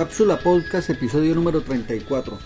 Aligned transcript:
Cápsula 0.00 0.38
Podcast, 0.38 0.88
episodio 0.88 1.34
número 1.34 1.60
34. 1.60 2.38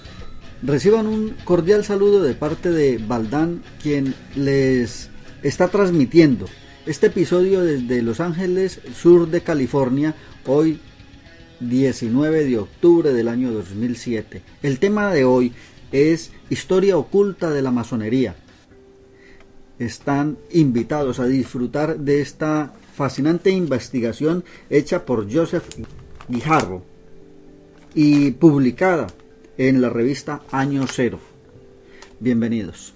Reciban 0.65 1.07
un 1.07 1.37
cordial 1.45 1.85
saludo 1.85 2.21
de 2.21 2.35
parte 2.35 2.69
de 2.69 2.99
Baldán, 2.99 3.63
quien 3.81 4.13
les 4.35 5.09
está 5.45 5.69
transmitiendo 5.69 6.47
este 6.85 7.07
episodio 7.07 7.63
desde 7.63 8.03
Los 8.03 8.19
Ángeles, 8.19 8.81
sur 8.93 9.29
de 9.29 9.43
California, 9.43 10.17
hoy 10.47 10.81
19 11.61 12.45
de 12.45 12.59
octubre 12.59 13.13
del 13.13 13.29
año 13.29 13.53
2007. 13.53 14.43
El 14.65 14.81
tema 14.81 15.13
de 15.13 15.25
hoy 15.25 15.53
es 15.93 16.33
Historia 16.51 16.97
oculta 16.97 17.51
de 17.51 17.63
la 17.63 17.71
masonería. 17.71 18.35
Están 19.79 20.39
invitados 20.51 21.21
a 21.21 21.27
disfrutar 21.27 22.01
de 22.01 22.21
esta 22.21 22.73
fascinante 22.97 23.51
investigación 23.51 24.43
hecha 24.71 25.05
por 25.05 25.33
Joseph 25.33 25.69
Guijarro 26.27 26.94
y 27.95 28.33
publicada 28.33 29.07
en 29.57 29.81
la 29.81 29.89
revista 29.89 30.43
Año 30.51 30.87
Cero. 30.87 31.21
Bienvenidos. 32.21 32.95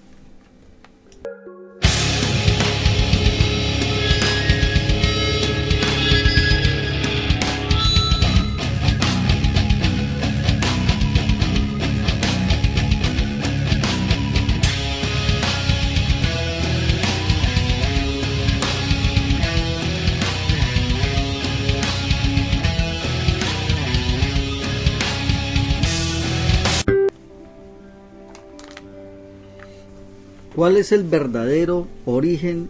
¿Cuál 30.69 30.81
es 30.81 30.91
el 30.91 31.03
verdadero 31.03 31.87
origen 32.05 32.69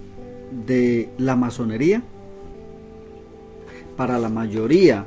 de 0.65 1.09
la 1.17 1.35
masonería? 1.35 2.01
Para 3.97 4.17
la 4.17 4.29
mayoría 4.29 5.05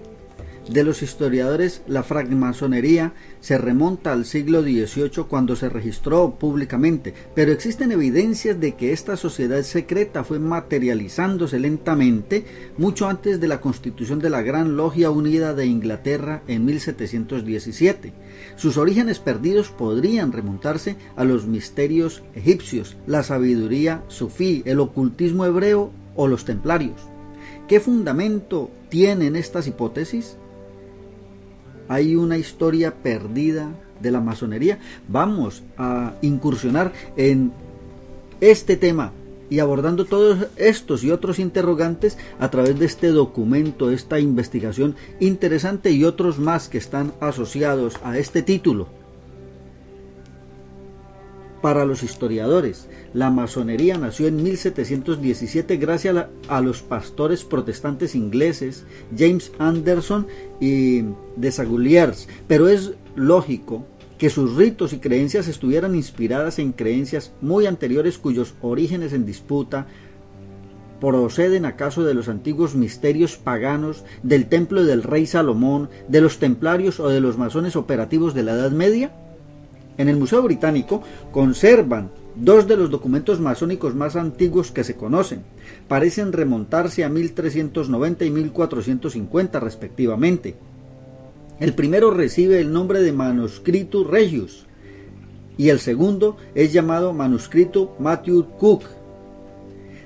de 0.69 0.85
los 0.85 1.03
historiadores, 1.03 1.83
la 1.89 2.05
francmasonería 2.05 3.15
se 3.41 3.59
remonta 3.59 4.13
al 4.13 4.25
siglo 4.25 4.63
XVIII 4.63 5.25
cuando 5.29 5.57
se 5.57 5.69
registró 5.69 6.37
públicamente, 6.39 7.15
pero 7.35 7.51
existen 7.51 7.91
evidencias 7.91 8.61
de 8.61 8.77
que 8.77 8.93
esta 8.93 9.17
sociedad 9.17 9.63
secreta 9.63 10.23
fue 10.23 10.39
materializándose 10.39 11.59
lentamente 11.59 12.45
mucho 12.79 13.09
antes 13.09 13.41
de 13.41 13.49
la 13.49 13.61
constitución 13.61 14.21
de 14.21 14.31
la 14.31 14.43
Gran 14.43 14.77
Logia 14.77 15.11
Unida 15.11 15.53
de 15.53 15.67
Inglaterra 15.67 16.43
en 16.47 16.65
1717. 16.65 18.13
Sus 18.55 18.77
orígenes 18.77 19.19
perdidos 19.19 19.71
podrían 19.71 20.31
remontarse 20.31 20.97
a 21.17 21.25
los 21.25 21.47
misterios 21.47 22.23
egipcios, 22.35 22.97
la 23.07 23.25
sabiduría 23.25 24.05
sufí, 24.07 24.63
el 24.65 24.79
ocultismo 24.79 25.45
hebreo 25.45 25.91
o 26.15 26.29
los 26.29 26.45
templarios. 26.45 27.01
¿Qué 27.67 27.81
fundamento 27.81 28.71
tienen 28.91 29.35
estas 29.35 29.67
hipótesis? 29.67 30.37
Hay 31.93 32.17
una 32.17 32.39
historia 32.39 32.95
perdida 33.03 33.69
de 34.01 34.11
la 34.11 34.21
masonería. 34.21 34.79
Vamos 35.09 35.63
a 35.77 36.15
incursionar 36.23 36.91
en 37.19 37.53
este 38.41 38.79
tema 38.79 39.13
y 39.51 39.59
abordando 39.59 40.07
todos 40.07 40.47
estos 40.57 41.05
y 41.05 41.11
otros 41.11 41.39
interrogantes 41.39 42.17
a 42.41 42.51
través 42.51 42.79
de 42.79 42.87
este 42.87 43.09
documento, 43.09 43.91
esta 43.91 44.19
investigación 44.19 44.97
interesante 45.21 45.91
y 45.91 46.05
otros 46.05 46.39
más 46.39 46.71
que 46.71 46.79
están 46.79 47.13
asociados 47.21 47.97
a 48.03 48.17
este 48.17 48.41
título 48.41 49.02
para 51.63 51.87
los 51.87 52.03
historiadores. 52.03 52.89
La 53.15 53.31
masonería 53.31 53.97
nació 53.97 54.27
en 54.27 54.43
1717 54.43 55.77
gracias 55.79 56.27
a, 56.49 56.61
los 56.61 56.83
pastores 56.83 57.45
protestantes 57.45 58.15
ingleses 58.15 58.85
James 59.17 59.53
Anderson 59.59 60.27
y 60.61 61.05
de 61.37 61.53
Saguliers, 61.53 62.29
pero 62.47 62.69
es 62.69 62.93
lógico 63.15 63.87
que 64.19 64.29
sus 64.29 64.57
ritos 64.57 64.93
y 64.93 64.99
creencias 64.99 65.49
estuvieran 65.49 65.95
inspiradas 65.95 66.59
en 66.59 66.73
creencias 66.73 67.33
muy 67.41 67.67
anteriores 67.67 68.19
cuyos 68.19 68.55
orígenes 68.61 69.13
en 69.13 69.25
disputa 69.25 69.87
proceden 71.01 71.65
acaso 71.65 72.05
de 72.05 72.15
los 72.15 72.29
antiguos 72.29 72.77
misterios 72.77 73.37
paganos, 73.37 74.05
del 74.23 74.47
templo 74.47 74.85
del 74.85 75.03
rey 75.03 75.27
Salomón, 75.27 75.91
de 76.07 76.21
los 76.21 76.39
templarios 76.39 77.01
o 77.01 77.09
de 77.09 77.21
los 77.21 77.39
masones 77.39 77.75
operativos 77.75 78.35
de 78.35 78.45
la 78.45 78.53
Edad 78.53 78.71
Media? 78.71 79.11
En 79.99 80.09
el 80.09 80.17
Museo 80.17 80.43
Británico 80.43 81.03
conservan 81.31 82.11
dos 82.35 82.67
de 82.67 82.77
los 82.77 82.91
documentos 82.91 83.41
masónicos 83.41 83.95
más 83.95 84.17
antiguos 84.17 84.71
que 84.71 84.85
se 84.85 84.97
conocen. 84.97 85.43
Parecen 85.89 86.33
remontarse 86.33 87.05
a 87.05 87.09
1390 87.09 88.25
y 88.25 88.31
1450 88.31 89.61
respectivamente. 89.61 90.57
El 91.61 91.75
primero 91.75 92.11
recibe 92.11 92.61
el 92.61 92.73
nombre 92.73 93.03
de 93.03 93.13
Manuscrito 93.13 94.05
Regius 94.05 94.67
y 95.57 95.69
el 95.69 95.79
segundo 95.79 96.37
es 96.55 96.73
llamado 96.73 97.13
Manuscrito 97.13 97.95
Matthew 97.99 98.47
Cook. 98.59 98.85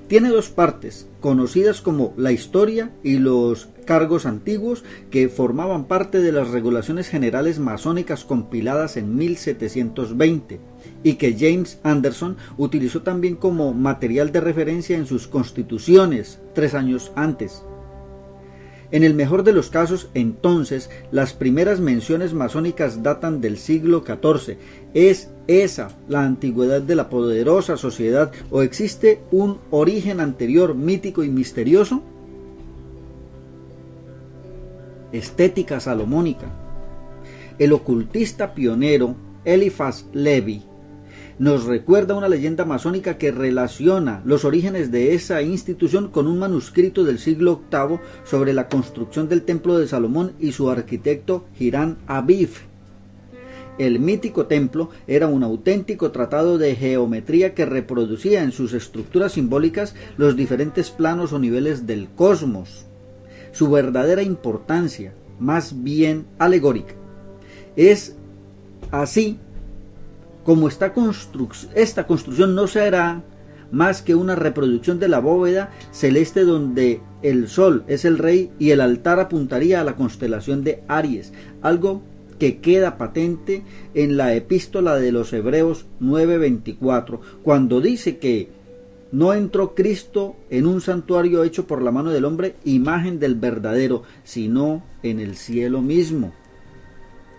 Tiene 0.07 0.29
dos 0.29 0.49
partes, 0.49 1.07
conocidas 1.19 1.81
como 1.81 2.13
la 2.17 2.31
historia 2.31 2.91
y 3.03 3.17
los 3.17 3.69
cargos 3.87 4.27
antiguos 4.27 4.83
que 5.09 5.29
formaban 5.29 5.85
parte 5.85 6.19
de 6.19 6.31
las 6.31 6.49
regulaciones 6.49 7.09
generales 7.09 7.57
masónicas 7.57 8.23
compiladas 8.23 8.97
en 8.97 9.15
1720 9.15 10.59
y 11.03 11.13
que 11.15 11.35
James 11.39 11.79
Anderson 11.81 12.37
utilizó 12.57 13.01
también 13.01 13.35
como 13.35 13.73
material 13.73 14.31
de 14.31 14.41
referencia 14.41 14.95
en 14.95 15.07
sus 15.07 15.27
constituciones 15.27 16.39
tres 16.53 16.75
años 16.75 17.11
antes. 17.15 17.63
En 18.89 19.03
el 19.03 19.13
mejor 19.13 19.43
de 19.43 19.51
los 19.51 19.69
casos, 19.69 20.09
entonces, 20.13 20.89
las 21.11 21.33
primeras 21.33 21.81
menciones 21.81 22.33
masónicas 22.33 23.03
datan 23.03 23.41
del 23.41 23.57
siglo 23.57 24.03
XIV. 24.05 24.57
¿Es 24.93 25.29
esa 25.47 25.89
la 26.07 26.23
antigüedad 26.23 26.81
de 26.81 26.95
la 26.95 27.09
poderosa 27.09 27.75
sociedad 27.75 28.31
o 28.49 28.61
existe 28.61 29.19
un 29.31 29.59
origen 29.71 30.21
anterior 30.21 30.73
mítico 30.73 31.23
y 31.25 31.29
misterioso? 31.29 32.01
Estética 35.11 35.79
salomónica. 35.79 36.47
El 37.59 37.73
ocultista 37.73 38.53
pionero 38.53 39.15
Eliphas 39.45 40.05
Levi 40.13 40.63
nos 41.39 41.65
recuerda 41.65 42.15
una 42.15 42.29
leyenda 42.29 42.65
masónica 42.65 43.17
que 43.19 43.31
relaciona 43.31 44.21
los 44.25 44.43
orígenes 44.43 44.91
de 44.91 45.13
esa 45.13 45.43
institución 45.43 46.09
con 46.09 46.25
un 46.27 46.39
manuscrito 46.39 47.03
del 47.03 47.19
siglo 47.19 47.61
VIII 47.71 47.99
sobre 48.23 48.53
la 48.53 48.67
construcción 48.67 49.29
del 49.29 49.43
templo 49.43 49.77
de 49.77 49.87
Salomón 49.87 50.33
y 50.39 50.51
su 50.51 50.69
arquitecto 50.71 51.45
Hiram 51.59 51.97
Aviv. 52.07 52.49
El 53.77 53.99
mítico 53.99 54.47
templo 54.47 54.89
era 55.05 55.27
un 55.27 55.43
auténtico 55.43 56.09
tratado 56.09 56.57
de 56.57 56.75
geometría 56.75 57.53
que 57.53 57.67
reproducía 57.67 58.41
en 58.41 58.51
sus 58.51 58.73
estructuras 58.73 59.33
simbólicas 59.33 59.93
los 60.17 60.35
diferentes 60.35 60.89
planos 60.89 61.31
o 61.33 61.37
niveles 61.37 61.85
del 61.85 62.09
cosmos 62.09 62.86
su 63.57 63.71
verdadera 63.71 64.21
importancia, 64.21 65.13
más 65.39 65.83
bien 65.83 66.27
alegórica. 66.37 66.93
Es 67.75 68.15
así 68.91 69.39
como 70.43 70.67
esta, 70.67 70.93
esta 71.73 72.05
construcción 72.05 72.53
no 72.53 72.67
será 72.67 73.23
más 73.71 74.03
que 74.03 74.13
una 74.13 74.35
reproducción 74.35 74.99
de 74.99 75.07
la 75.07 75.17
bóveda 75.17 75.71
celeste 75.91 76.41
donde 76.41 77.01
el 77.23 77.47
sol 77.47 77.83
es 77.87 78.05
el 78.05 78.19
rey 78.19 78.51
y 78.59 78.69
el 78.69 78.79
altar 78.79 79.19
apuntaría 79.19 79.81
a 79.81 79.83
la 79.83 79.95
constelación 79.95 80.63
de 80.63 80.83
Aries, 80.87 81.33
algo 81.63 82.03
que 82.37 82.59
queda 82.59 82.99
patente 82.99 83.63
en 83.95 84.17
la 84.17 84.35
epístola 84.35 84.97
de 84.97 85.11
los 85.11 85.33
Hebreos 85.33 85.87
9:24, 85.99 87.19
cuando 87.41 87.81
dice 87.81 88.19
que 88.19 88.51
No 89.11 89.33
entró 89.33 89.73
Cristo 89.73 90.35
en 90.49 90.67
un 90.67 90.81
santuario 90.81 91.43
hecho 91.43 91.65
por 91.65 91.81
la 91.81 91.91
mano 91.91 92.11
del 92.11 92.25
hombre, 92.25 92.55
imagen 92.65 93.19
del 93.19 93.35
verdadero, 93.35 94.03
sino 94.23 94.83
en 95.01 95.19
el 95.19 95.35
cielo 95.35 95.81
mismo. 95.81 96.33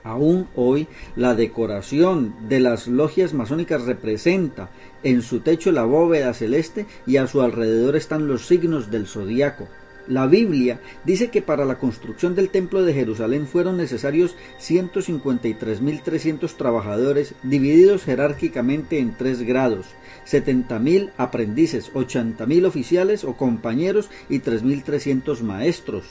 Aún 0.03 0.49
hoy 0.57 0.87
la 1.17 1.35
decoración 1.35 2.35
de 2.49 2.61
las 2.61 2.89
logias 2.89 3.35
masónicas 3.35 3.85
representa 3.85 4.71
en 5.03 5.21
su 5.21 5.41
techo 5.41 5.71
la 5.71 5.85
bóveda 5.85 6.33
celeste 6.33 6.87
y 7.07 7.19
a 7.19 7.27
su 7.27 7.43
alrededor 7.43 7.97
están 7.97 8.27
los 8.27 8.47
signos 8.47 8.91
del 8.91 9.07
zodiaco. 9.07 9.69
La 10.09 10.27
Biblia 10.27 10.81
dice 11.05 11.29
que 11.29 11.43
para 11.43 11.67
la 11.67 11.79
construcción 11.79 12.35
del 12.35 12.49
Templo 12.49 12.83
de 12.83 12.95
Jerusalén 12.95 13.47
fueron 13.47 13.77
necesarios 13.77 14.37
153.300 14.59 16.57
trabajadores 16.57 17.35
divididos 17.43 18.05
jerárquicamente 18.05 19.01
en 19.01 19.15
tres 19.15 19.43
grados, 19.43 19.85
70.000 20.27 21.11
aprendices, 21.19 21.93
80.000 21.93 22.65
oficiales 22.65 23.23
o 23.25 23.37
compañeros 23.37 24.09
y 24.31 24.41
3.300 24.41 25.43
maestros. 25.43 26.05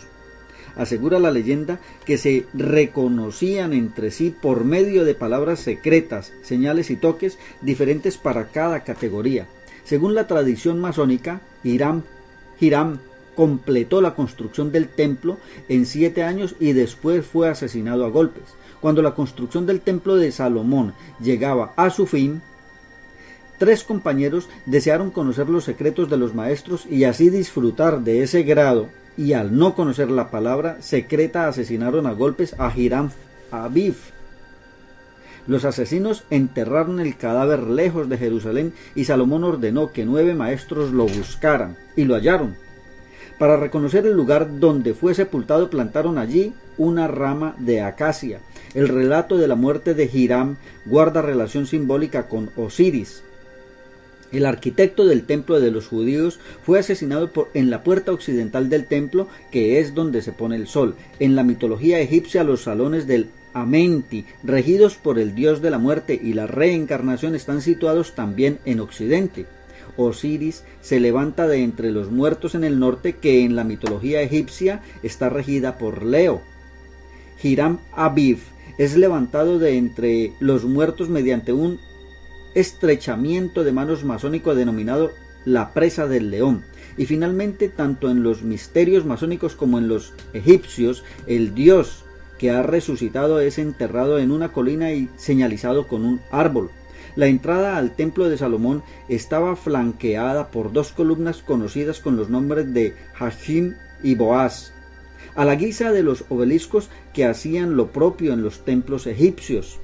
Asegura 0.76 1.18
la 1.18 1.32
leyenda 1.32 1.80
que 2.06 2.20
se 2.20 2.46
reconocían 2.54 3.74
entre 3.74 4.12
sí 4.12 4.30
por 4.30 4.64
medio 4.64 5.06
de 5.06 5.16
palabras 5.16 5.60
secretas, 5.60 6.34
señales 6.44 6.92
y 6.92 6.98
toques 6.98 7.40
diferentes 7.62 8.20
para 8.20 8.50
cada 8.50 8.84
categoría. 8.84 9.48
Según 9.86 10.14
la 10.14 10.28
tradición 10.28 10.80
masónica, 10.80 11.42
Hiram, 11.64 12.04
Hiram 12.60 13.00
completó 13.38 14.02
la 14.02 14.16
construcción 14.16 14.72
del 14.72 14.90
templo 14.90 15.38
en 15.70 15.86
siete 15.86 16.24
años 16.24 16.56
y 16.60 16.74
después 16.74 17.24
fue 17.24 17.48
asesinado 17.48 18.04
a 18.04 18.10
golpes. 18.10 18.56
Cuando 18.82 19.04
la 19.04 19.14
construcción 19.14 19.68
del 19.68 19.82
templo 19.82 20.16
de 20.16 20.32
Salomón 20.32 20.96
llegaba 21.22 21.72
a 21.76 21.92
su 21.92 22.08
fin, 22.08 22.42
tres 23.60 23.84
compañeros 23.84 24.50
desearon 24.66 25.12
conocer 25.12 25.50
los 25.50 25.66
secretos 25.66 26.10
de 26.10 26.18
los 26.18 26.34
maestros 26.34 26.88
y 26.90 27.04
así 27.04 27.30
disfrutar 27.30 28.02
de 28.02 28.24
ese 28.24 28.42
grado, 28.42 28.90
y 29.16 29.34
al 29.34 29.56
no 29.56 29.76
conocer 29.76 30.10
la 30.10 30.32
palabra 30.32 30.82
secreta 30.82 31.48
asesinaron 31.48 32.08
a 32.08 32.14
golpes 32.14 32.56
a 32.58 32.76
Hiram 32.76 33.12
Aviv. 33.52 33.98
Los 35.46 35.64
asesinos 35.64 36.24
enterraron 36.32 37.00
el 37.00 37.18
cadáver 37.18 37.68
lejos 37.68 38.10
de 38.10 38.18
Jerusalén 38.18 38.74
y 38.96 39.06
Salomón 39.06 39.44
ordenó 39.44 39.92
que 39.92 40.06
nueve 40.06 40.34
maestros 40.34 40.92
lo 40.92 41.06
buscaran 41.06 41.78
y 41.96 42.06
lo 42.06 42.16
hallaron 42.16 42.67
para 43.40 43.58
reconocer 43.58 44.06
el 44.06 44.14
lugar 44.14 44.60
donde 44.60 44.94
fue 44.94 45.14
sepultado 45.14 45.70
plantaron 45.70 46.18
allí 46.18 46.54
una 46.78 47.08
rama 47.08 47.56
de 47.60 47.82
acacia. 47.82 48.40
El 48.74 48.88
relato 48.88 49.38
de 49.38 49.48
la 49.48 49.56
muerte 49.56 49.94
de 49.94 50.10
Hiram 50.12 50.58
guarda 50.86 51.22
relación 51.22 51.68
simbólica 51.68 52.28
con 52.28 52.50
Osiris. 52.56 53.24
El 54.32 54.46
arquitecto 54.46 55.06
del 55.06 55.26
templo 55.26 55.60
de 55.60 55.72
los 55.72 55.88
judíos 55.88 56.40
fue 56.64 56.80
asesinado 56.80 57.32
en 57.54 57.70
la 57.70 57.84
puerta 57.84 58.12
occidental 58.12 58.70
del 58.70 58.86
templo, 58.86 59.28
que 59.52 59.80
es 59.80 59.96
donde 59.96 60.22
se 60.22 60.34
pone 60.34 60.58
el 60.58 60.68
sol. 60.68 60.96
En 61.20 61.36
la 61.36 61.44
mitología 61.44 62.00
egipcia 62.02 62.44
los 62.44 62.64
salones 62.64 63.08
del 63.08 63.30
Amenti, 63.54 64.26
regidos 64.44 64.96
por 64.96 65.18
el 65.18 65.34
dios 65.34 65.62
de 65.62 65.72
la 65.72 65.80
muerte 65.80 66.20
y 66.22 66.34
la 66.34 66.46
reencarnación, 66.46 67.36
están 67.36 67.62
situados 67.62 68.16
también 68.16 68.60
en 68.66 68.82
occidente. 68.82 69.46
Osiris 69.98 70.64
se 70.82 71.00
levanta 71.00 71.48
de 71.48 71.64
entre 71.64 71.92
los 71.92 72.12
muertos 72.12 72.56
en 72.56 72.64
el 72.64 72.80
norte 72.80 73.18
que 73.18 73.44
en 73.44 73.56
la 73.56 73.64
mitología 73.64 74.22
egipcia 74.22 74.82
está 75.04 75.30
regida 75.30 75.78
por 75.78 76.04
Leo. 76.04 76.42
Hiram 77.44 77.80
Abiv 77.94 78.40
es 78.78 78.96
levantado 78.96 79.60
de 79.60 79.78
entre 79.78 80.34
los 80.40 80.64
muertos 80.64 81.10
mediante 81.10 81.52
un 81.52 81.80
estrechamiento 82.56 83.64
de 83.64 83.72
manos 83.72 84.04
masónico 84.04 84.56
denominado 84.56 85.12
la 85.46 85.74
presa 85.74 86.08
del 86.08 86.32
león. 86.32 86.64
Y 86.98 87.06
finalmente, 87.06 87.70
tanto 87.70 88.10
en 88.10 88.24
los 88.24 88.42
misterios 88.42 89.06
masónicos 89.06 89.56
como 89.56 89.78
en 89.78 89.88
los 89.88 90.14
egipcios, 90.34 91.04
el 91.28 91.54
dios 91.54 92.06
que 92.38 92.52
ha 92.52 92.64
resucitado 92.64 93.40
es 93.40 93.58
enterrado 93.58 94.20
en 94.20 94.32
una 94.32 94.52
colina 94.52 94.92
y 94.92 95.10
señalizado 95.16 95.88
con 95.88 96.06
un 96.06 96.22
árbol. 96.32 96.72
La 97.18 97.26
entrada 97.26 97.78
al 97.78 97.96
templo 97.96 98.30
de 98.30 98.38
Salomón 98.38 98.84
estaba 99.10 99.56
flanqueada 99.56 100.52
por 100.52 100.72
dos 100.72 100.92
columnas 100.92 101.42
conocidas 101.42 102.00
con 102.00 102.16
los 102.16 102.30
nombres 102.30 102.72
de 102.76 102.94
Hashim 103.16 103.74
y 104.04 104.14
Boaz, 104.14 104.72
a 105.34 105.44
la 105.44 105.56
guisa 105.56 105.92
de 105.92 106.04
los 106.04 106.26
obeliscos 106.30 106.92
que 107.16 107.26
hacían 107.26 107.76
lo 107.76 107.92
propio 107.92 108.34
en 108.34 108.44
los 108.44 108.64
templos 108.66 109.08
egipcios. 109.08 109.80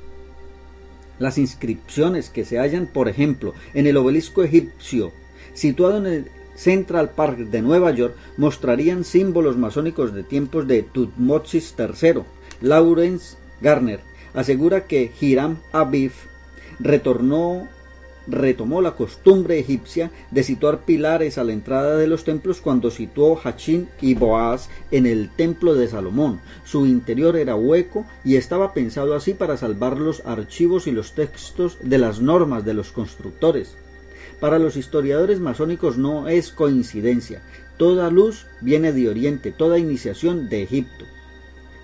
Las 1.18 1.40
inscripciones 1.40 2.30
que 2.30 2.46
se 2.46 2.60
hallan, 2.60 2.86
por 2.86 3.10
ejemplo, 3.10 3.56
en 3.74 3.88
el 3.88 3.98
obelisco 3.98 4.44
egipcio, 4.44 5.12
situado 5.56 5.98
en 5.98 6.06
el 6.06 6.26
Central 6.54 7.14
Park 7.16 7.40
de 7.40 7.64
Nueva 7.64 7.90
York, 7.90 8.16
mostrarían 8.38 9.04
símbolos 9.04 9.58
masónicos 9.58 10.14
de 10.14 10.22
tiempos 10.22 10.68
de 10.68 10.84
Tutmosis 10.84 11.74
III. 11.80 12.22
Lawrence 12.62 13.38
Garner 13.60 14.02
asegura 14.36 14.86
que 14.86 15.12
Hiram 15.20 15.58
Abiv 15.72 16.12
retornó 16.80 17.68
retomó 18.28 18.82
la 18.82 18.92
costumbre 18.92 19.60
egipcia 19.60 20.12
de 20.32 20.44
situar 20.44 20.86
pilares 20.86 21.38
a 21.38 21.44
la 21.44 21.54
entrada 21.54 21.98
de 21.98 22.08
los 22.08 22.24
templos 22.24 22.62
cuando 22.62 22.92
situó 22.92 23.40
Hachín 23.44 23.90
y 24.02 24.14
Boaz 24.14 24.70
en 24.92 25.06
el 25.06 25.30
templo 25.30 25.76
de 25.76 25.88
Salomón. 25.88 26.40
Su 26.64 26.86
interior 26.86 27.36
era 27.36 27.56
hueco 27.56 28.06
y 28.24 28.36
estaba 28.36 28.74
pensado 28.74 29.16
así 29.16 29.34
para 29.34 29.58
salvar 29.58 29.98
los 29.98 30.26
archivos 30.26 30.88
y 30.88 30.92
los 30.92 31.14
textos 31.14 31.78
de 31.82 31.98
las 31.98 32.22
normas 32.22 32.66
de 32.66 32.74
los 32.74 32.92
constructores. 32.92 33.76
Para 34.40 34.60
los 34.60 34.76
historiadores 34.78 35.40
masónicos 35.40 35.98
no 35.98 36.28
es 36.28 36.52
coincidencia. 36.52 37.42
Toda 37.78 38.10
luz 38.10 38.46
viene 38.62 38.92
de 38.92 39.10
Oriente, 39.10 39.52
toda 39.52 39.80
iniciación 39.80 40.50
de 40.50 40.64
Egipto. 40.64 41.06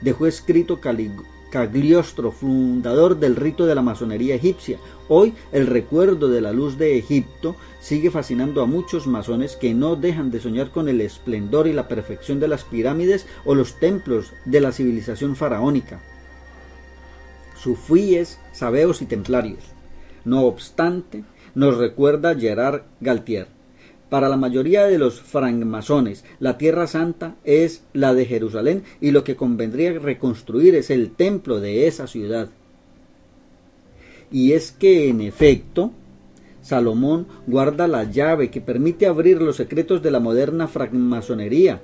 Dejó 0.01 0.27
escrito 0.27 0.79
Cagliostro, 1.49 2.31
fundador 2.31 3.19
del 3.19 3.35
rito 3.35 3.65
de 3.65 3.75
la 3.75 3.81
masonería 3.81 4.35
egipcia. 4.35 4.77
Hoy 5.07 5.33
el 5.51 5.67
recuerdo 5.67 6.29
de 6.29 6.41
la 6.41 6.53
luz 6.53 6.77
de 6.77 6.97
Egipto 6.97 7.55
sigue 7.79 8.11
fascinando 8.11 8.61
a 8.61 8.65
muchos 8.65 9.07
masones 9.07 9.55
que 9.55 9.73
no 9.73 9.95
dejan 9.95 10.31
de 10.31 10.39
soñar 10.39 10.71
con 10.71 10.89
el 10.89 11.01
esplendor 11.01 11.67
y 11.67 11.73
la 11.73 11.87
perfección 11.87 12.39
de 12.39 12.47
las 12.47 12.63
pirámides 12.63 13.27
o 13.45 13.55
los 13.55 13.79
templos 13.79 14.33
de 14.45 14.61
la 14.61 14.71
civilización 14.71 15.35
faraónica. 15.35 15.99
Sufíes, 17.55 18.39
sabeos 18.53 19.01
y 19.01 19.05
templarios. 19.05 19.63
No 20.25 20.45
obstante, 20.45 21.23
nos 21.55 21.77
recuerda 21.77 22.35
Gerard 22.35 22.83
Galtier 23.01 23.58
para 24.09 24.29
la 24.29 24.37
mayoría 24.37 24.85
de 24.85 24.97
los 24.97 25.21
francmasones, 25.21 26.25
la 26.39 26.57
Tierra 26.57 26.87
Santa 26.87 27.35
es 27.43 27.83
la 27.93 28.13
de 28.13 28.25
Jerusalén 28.25 28.83
y 28.99 29.11
lo 29.11 29.23
que 29.23 29.35
convendría 29.35 29.97
reconstruir 29.99 30.75
es 30.75 30.89
el 30.89 31.11
templo 31.11 31.59
de 31.59 31.87
esa 31.87 32.07
ciudad. 32.07 32.49
Y 34.31 34.53
es 34.53 34.71
que, 34.71 35.09
en 35.09 35.21
efecto, 35.21 35.91
Salomón 36.61 37.27
guarda 37.47 37.87
la 37.87 38.03
llave 38.03 38.49
que 38.49 38.61
permite 38.61 39.07
abrir 39.07 39.41
los 39.41 39.55
secretos 39.55 40.01
de 40.01 40.11
la 40.11 40.19
moderna 40.19 40.67
francmasonería. 40.67 41.81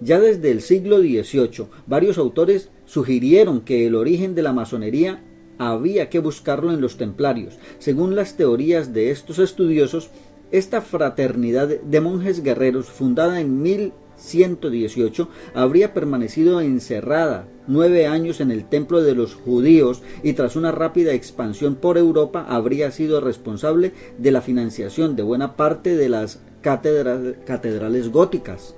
Ya 0.00 0.20
desde 0.20 0.50
el 0.50 0.60
siglo 0.60 0.98
XVIII, 0.98 1.66
varios 1.86 2.18
autores 2.18 2.70
sugirieron 2.84 3.60
que 3.62 3.86
el 3.86 3.94
origen 3.94 4.34
de 4.34 4.42
la 4.42 4.52
masonería 4.52 5.22
había 5.58 6.10
que 6.10 6.18
buscarlo 6.18 6.72
en 6.72 6.80
los 6.80 6.98
templarios. 6.98 7.54
Según 7.78 8.14
las 8.14 8.36
teorías 8.36 8.92
de 8.92 9.10
estos 9.10 9.38
estudiosos, 9.38 10.10
esta 10.50 10.80
fraternidad 10.80 11.68
de 11.68 12.00
monjes 12.00 12.42
guerreros, 12.42 12.86
fundada 12.86 13.40
en 13.40 13.62
1118, 13.62 15.28
habría 15.54 15.92
permanecido 15.92 16.60
encerrada 16.60 17.48
nueve 17.66 18.06
años 18.06 18.40
en 18.40 18.50
el 18.50 18.68
templo 18.68 19.02
de 19.02 19.14
los 19.14 19.34
judíos 19.34 20.02
y 20.22 20.34
tras 20.34 20.56
una 20.56 20.70
rápida 20.70 21.12
expansión 21.12 21.74
por 21.74 21.98
Europa 21.98 22.46
habría 22.48 22.90
sido 22.92 23.20
responsable 23.20 23.92
de 24.18 24.30
la 24.30 24.40
financiación 24.40 25.16
de 25.16 25.22
buena 25.22 25.56
parte 25.56 25.96
de 25.96 26.08
las 26.08 26.40
catedrales 26.62 28.10
góticas. 28.10 28.74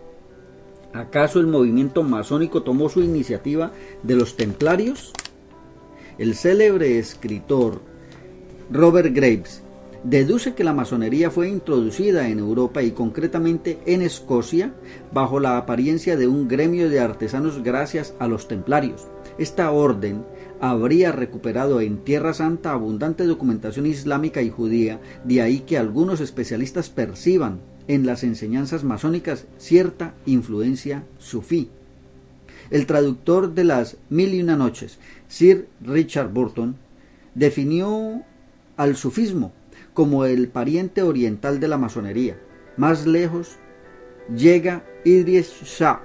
¿Acaso 0.95 1.39
el 1.39 1.47
movimiento 1.47 2.03
masónico 2.03 2.63
tomó 2.63 2.89
su 2.89 3.03
iniciativa 3.03 3.73
de 4.03 4.17
los 4.17 4.37
templarios? 4.37 5.13
El 6.17 6.35
célebre 6.35 6.99
escritor 6.99 7.81
Robert 8.71 9.15
Graves 9.15 9.63
deduce 10.05 10.55
que 10.55 10.65
la 10.65 10.73
masonería 10.73 11.31
fue 11.31 11.49
introducida 11.49 12.29
en 12.29 12.39
Europa 12.39 12.83
y 12.83 12.93
concretamente 12.93 13.79
en 13.87 14.03
Escocia 14.03 14.73
bajo 15.13 15.41
la 15.41 15.57
apariencia 15.57 16.17
de 16.17 16.29
un 16.29 16.49
gremio 16.49 16.89
de 16.89 17.01
artesanos 17.01 17.63
gracias 17.63 18.15
a 18.19 18.29
los 18.29 18.49
templarios. 18.49 19.07
Esta 19.39 19.71
orden 19.71 20.25
habría 20.61 21.13
recuperado 21.13 21.81
en 21.81 21.99
Tierra 21.99 22.35
Santa 22.35 22.73
abundante 22.73 23.25
documentación 23.25 23.87
islámica 23.87 24.43
y 24.43 24.51
judía, 24.51 25.01
de 25.25 25.43
ahí 25.43 25.61
que 25.61 25.79
algunos 25.79 26.21
especialistas 26.21 26.91
perciban 26.91 27.61
en 27.87 28.07
las 28.07 28.23
enseñanzas 28.25 28.85
masónicas 28.85 29.47
cierta 29.57 30.15
influencia 30.27 31.05
sufí. 31.19 31.71
El 32.71 32.87
traductor 32.87 33.55
de 33.55 33.65
las 33.65 33.97
Mil 34.11 34.35
y 34.35 34.43
una 34.43 34.57
noches, 34.57 34.99
Sir 35.29 35.69
Richard 35.81 36.29
Burton, 36.33 36.77
definió 37.35 38.23
al 38.77 38.97
sufismo 38.97 39.53
como 39.99 40.27
el 40.27 40.47
pariente 40.47 41.03
oriental 41.03 41.59
de 41.59 41.67
la 41.67 41.77
masonería. 41.77 42.39
Más 42.77 43.05
lejos 43.05 43.57
llega 44.33 44.85
Idris 45.05 45.53
Shah 45.65 46.05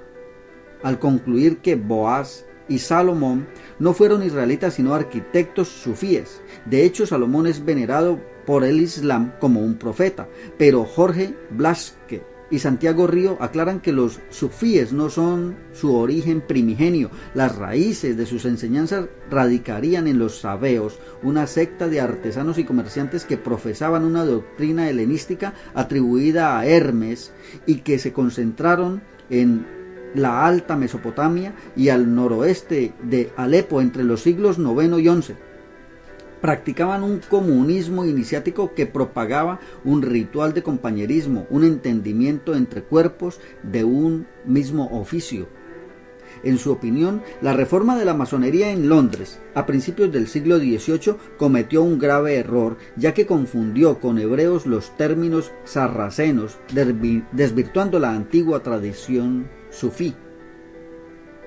al 0.82 0.98
concluir 0.98 1.58
que 1.58 1.76
Boaz 1.76 2.44
y 2.68 2.80
Salomón 2.80 3.46
no 3.78 3.92
fueron 3.92 4.24
israelitas 4.24 4.74
sino 4.74 4.94
arquitectos 4.94 5.68
sufíes. 5.68 6.42
De 6.64 6.84
hecho, 6.84 7.06
Salomón 7.06 7.46
es 7.46 7.64
venerado 7.64 8.18
por 8.44 8.64
el 8.64 8.80
Islam 8.80 9.32
como 9.38 9.60
un 9.60 9.76
profeta, 9.76 10.28
pero 10.58 10.84
Jorge 10.84 11.32
Blasque 11.50 12.24
y 12.50 12.58
Santiago 12.58 13.06
Río 13.06 13.36
aclaran 13.40 13.80
que 13.80 13.92
los 13.92 14.20
sufíes 14.30 14.92
no 14.92 15.10
son 15.10 15.56
su 15.72 15.94
origen 15.94 16.40
primigenio. 16.40 17.10
Las 17.34 17.56
raíces 17.56 18.16
de 18.16 18.26
sus 18.26 18.44
enseñanzas 18.44 19.06
radicarían 19.30 20.06
en 20.06 20.18
los 20.18 20.40
sabeos, 20.40 20.98
una 21.22 21.46
secta 21.46 21.88
de 21.88 22.00
artesanos 22.00 22.58
y 22.58 22.64
comerciantes 22.64 23.24
que 23.24 23.36
profesaban 23.36 24.04
una 24.04 24.24
doctrina 24.24 24.88
helenística 24.88 25.54
atribuida 25.74 26.58
a 26.58 26.66
Hermes 26.66 27.32
y 27.66 27.76
que 27.76 27.98
se 27.98 28.12
concentraron 28.12 29.02
en 29.30 29.66
la 30.14 30.46
alta 30.46 30.76
Mesopotamia 30.76 31.54
y 31.74 31.88
al 31.88 32.14
noroeste 32.14 32.92
de 33.02 33.32
Alepo 33.36 33.80
entre 33.80 34.04
los 34.04 34.22
siglos 34.22 34.58
IX 34.58 34.98
y 34.98 35.22
XI 35.22 35.34
practicaban 36.44 37.02
un 37.02 37.20
comunismo 37.20 38.04
iniciático 38.04 38.74
que 38.74 38.84
propagaba 38.84 39.60
un 39.82 40.02
ritual 40.02 40.52
de 40.52 40.62
compañerismo, 40.62 41.46
un 41.48 41.64
entendimiento 41.64 42.54
entre 42.54 42.82
cuerpos 42.82 43.40
de 43.62 43.82
un 43.84 44.26
mismo 44.44 44.90
oficio. 44.92 45.48
En 46.42 46.58
su 46.58 46.70
opinión, 46.70 47.22
la 47.40 47.54
reforma 47.54 47.96
de 47.98 48.04
la 48.04 48.12
masonería 48.12 48.72
en 48.72 48.90
Londres 48.90 49.40
a 49.54 49.64
principios 49.64 50.12
del 50.12 50.26
siglo 50.26 50.58
XVIII 50.58 51.16
cometió 51.38 51.82
un 51.82 51.98
grave 51.98 52.36
error, 52.36 52.76
ya 52.94 53.14
que 53.14 53.24
confundió 53.24 53.98
con 53.98 54.18
hebreos 54.18 54.66
los 54.66 54.94
términos 54.98 55.50
sarracenos, 55.64 56.58
desvirtuando 57.32 57.98
la 57.98 58.10
antigua 58.10 58.62
tradición 58.62 59.48
sufí. 59.70 60.14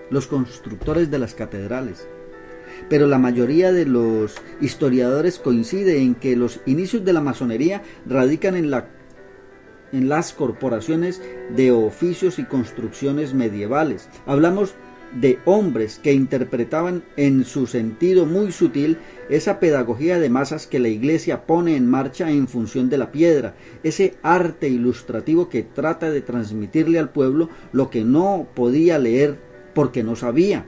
Los 0.10 0.25
constructores 0.25 1.12
de 1.12 1.20
las 1.20 1.36
catedrales, 1.36 2.08
pero 2.89 3.07
la 3.07 3.17
mayoría 3.17 3.72
de 3.72 3.86
los 3.86 4.36
historiadores 4.62 5.39
coincide 5.39 6.01
en 6.01 6.15
que 6.15 6.36
los 6.36 6.62
inicios 6.65 7.03
de 7.05 7.13
la 7.13 7.22
masonería 7.22 7.81
radican 8.05 8.55
en, 8.55 8.72
la, 8.72 8.88
en 9.91 10.10
las 10.10 10.34
corporaciones 10.34 11.22
de 11.55 11.72
oficios 11.72 12.39
y 12.39 12.46
construcciones 12.46 13.34
medievales. 13.34 14.10
Hablamos 14.25 14.75
de 15.13 15.39
hombres 15.46 16.00
que 16.03 16.13
interpretaban 16.13 17.03
en 17.15 17.46
su 17.46 17.65
sentido 17.65 18.25
muy 18.25 18.51
sutil 18.51 18.98
esa 19.29 19.60
pedagogía 19.60 20.19
de 20.19 20.29
masas 20.29 20.67
que 20.67 20.79
la 20.79 20.89
Iglesia 20.89 21.46
pone 21.46 21.75
en 21.75 21.88
marcha 21.88 22.29
en 22.29 22.48
función 22.48 22.89
de 22.89 22.98
la 22.98 23.12
piedra, 23.12 23.55
ese 23.84 24.15
arte 24.22 24.67
ilustrativo 24.67 25.50
que 25.50 25.63
trata 25.63 26.12
de 26.12 26.22
transmitirle 26.22 27.00
al 27.00 27.10
pueblo 27.10 27.50
lo 27.72 27.89
que 27.89 28.03
no 28.03 28.48
podía 28.53 29.00
leer 29.00 29.39
porque 29.74 30.03
no 30.03 30.15
sabía 30.15 30.65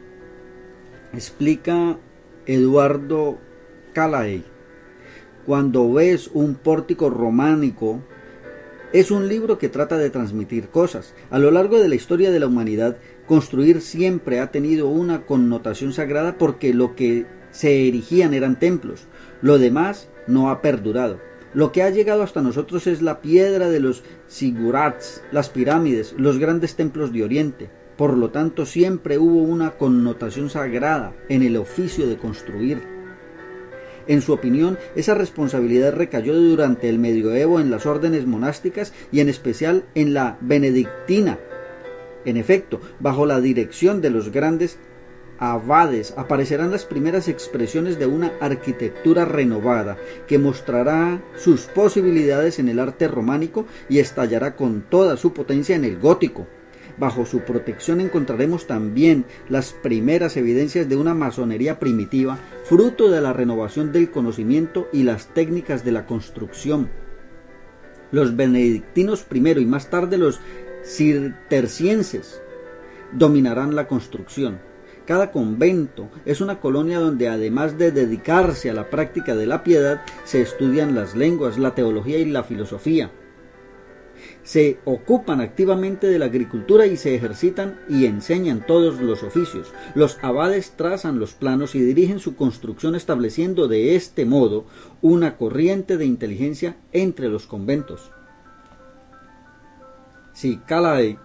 explica 1.13 1.97
Eduardo 2.45 3.37
Calaey. 3.93 4.43
Cuando 5.45 5.91
ves 5.93 6.29
un 6.33 6.55
pórtico 6.55 7.09
románico, 7.09 8.01
es 8.93 9.11
un 9.11 9.27
libro 9.27 9.57
que 9.57 9.69
trata 9.69 9.97
de 9.97 10.09
transmitir 10.09 10.69
cosas. 10.69 11.13
A 11.29 11.39
lo 11.39 11.51
largo 11.51 11.79
de 11.79 11.87
la 11.87 11.95
historia 11.95 12.31
de 12.31 12.39
la 12.39 12.47
humanidad, 12.47 12.97
construir 13.27 13.81
siempre 13.81 14.39
ha 14.39 14.51
tenido 14.51 14.87
una 14.87 15.25
connotación 15.25 15.93
sagrada 15.93 16.37
porque 16.37 16.73
lo 16.73 16.95
que 16.95 17.25
se 17.51 17.87
erigían 17.87 18.33
eran 18.33 18.59
templos. 18.59 19.07
Lo 19.41 19.57
demás 19.59 20.09
no 20.27 20.49
ha 20.49 20.61
perdurado. 20.61 21.19
Lo 21.53 21.71
que 21.71 21.81
ha 21.81 21.89
llegado 21.89 22.21
hasta 22.21 22.41
nosotros 22.41 22.85
es 22.85 23.01
la 23.01 23.21
piedra 23.21 23.69
de 23.69 23.79
los 23.79 24.03
sigurats, 24.27 25.23
las 25.31 25.49
pirámides, 25.49 26.13
los 26.17 26.37
grandes 26.37 26.75
templos 26.75 27.11
de 27.11 27.23
Oriente. 27.23 27.69
Por 27.99 28.15
lo 28.15 28.29
tanto, 28.31 28.65
siempre 28.65 29.17
hubo 29.17 29.41
una 29.41 29.71
connotación 29.71 30.49
sagrada 30.49 31.11
en 31.27 31.43
el 31.43 31.57
oficio 31.57 32.07
de 32.07 32.15
construir. 32.15 32.81
En 34.07 34.21
su 34.21 34.31
opinión, 34.31 34.77
esa 34.95 35.15
responsabilidad 35.15 35.91
recayó 35.91 36.33
durante 36.33 36.87
el 36.87 36.97
medioevo 36.97 37.59
en 37.59 37.69
las 37.69 37.85
órdenes 37.85 38.25
monásticas 38.25 38.93
y 39.11 39.19
en 39.19 39.27
especial 39.27 39.83
en 39.95 40.13
la 40.13 40.37
benedictina. 40.39 41.39
En 42.23 42.37
efecto, 42.37 42.79
bajo 43.01 43.25
la 43.25 43.41
dirección 43.41 43.99
de 43.99 44.11
los 44.11 44.31
grandes 44.31 44.79
abades 45.37 46.13
aparecerán 46.15 46.71
las 46.71 46.85
primeras 46.85 47.27
expresiones 47.27 47.99
de 47.99 48.05
una 48.05 48.31
arquitectura 48.39 49.25
renovada 49.25 49.97
que 50.25 50.39
mostrará 50.39 51.21
sus 51.35 51.63
posibilidades 51.63 52.59
en 52.59 52.69
el 52.69 52.79
arte 52.79 53.09
románico 53.09 53.65
y 53.89 53.99
estallará 53.99 54.55
con 54.55 54.83
toda 54.89 55.17
su 55.17 55.33
potencia 55.33 55.75
en 55.75 55.83
el 55.83 55.99
gótico. 55.99 56.47
Bajo 56.99 57.25
su 57.25 57.39
protección 57.39 58.01
encontraremos 58.01 58.67
también 58.67 59.23
las 59.47 59.71
primeras 59.71 60.35
evidencias 60.35 60.89
de 60.89 60.97
una 60.97 61.13
masonería 61.13 61.79
primitiva, 61.79 62.37
fruto 62.65 63.09
de 63.09 63.21
la 63.21 63.31
renovación 63.31 63.93
del 63.93 64.11
conocimiento 64.11 64.89
y 64.91 65.03
las 65.03 65.33
técnicas 65.33 65.85
de 65.85 65.93
la 65.93 66.05
construcción. 66.05 66.89
Los 68.11 68.35
benedictinos 68.35 69.23
primero 69.23 69.61
y 69.61 69.65
más 69.65 69.89
tarde 69.89 70.17
los 70.17 70.41
cistercienses 70.83 72.41
dominarán 73.13 73.75
la 73.75 73.87
construcción. 73.87 74.59
Cada 75.05 75.31
convento 75.31 76.09
es 76.25 76.41
una 76.41 76.59
colonia 76.59 76.99
donde 76.99 77.29
además 77.29 77.77
de 77.77 77.91
dedicarse 77.91 78.69
a 78.69 78.73
la 78.73 78.89
práctica 78.89 79.35
de 79.35 79.47
la 79.47 79.63
piedad, 79.63 80.01
se 80.25 80.41
estudian 80.41 80.95
las 80.95 81.15
lenguas, 81.15 81.57
la 81.57 81.73
teología 81.73 82.19
y 82.19 82.25
la 82.25 82.43
filosofía 82.43 83.09
se 84.49 84.79
ocupan 84.83 85.41
activamente 85.41 86.07
de 86.07 86.17
la 86.17 86.25
agricultura 86.25 86.87
y 86.87 86.97
se 86.97 87.13
ejercitan 87.13 87.79
y 87.87 88.07
enseñan 88.07 88.65
todos 88.65 88.99
los 88.99 89.21
oficios. 89.21 89.71
Los 89.93 90.17
abades 90.23 90.71
trazan 90.75 91.19
los 91.19 91.35
planos 91.35 91.75
y 91.75 91.81
dirigen 91.81 92.17
su 92.17 92.35
construcción 92.35 92.95
estableciendo 92.95 93.67
de 93.67 93.95
este 93.95 94.25
modo 94.25 94.65
una 95.03 95.37
corriente 95.37 95.97
de 95.97 96.07
inteligencia 96.07 96.77
entre 96.93 97.29
los 97.29 97.45
conventos. 97.45 98.09
Si 100.33 100.57
Calae 100.57 101.19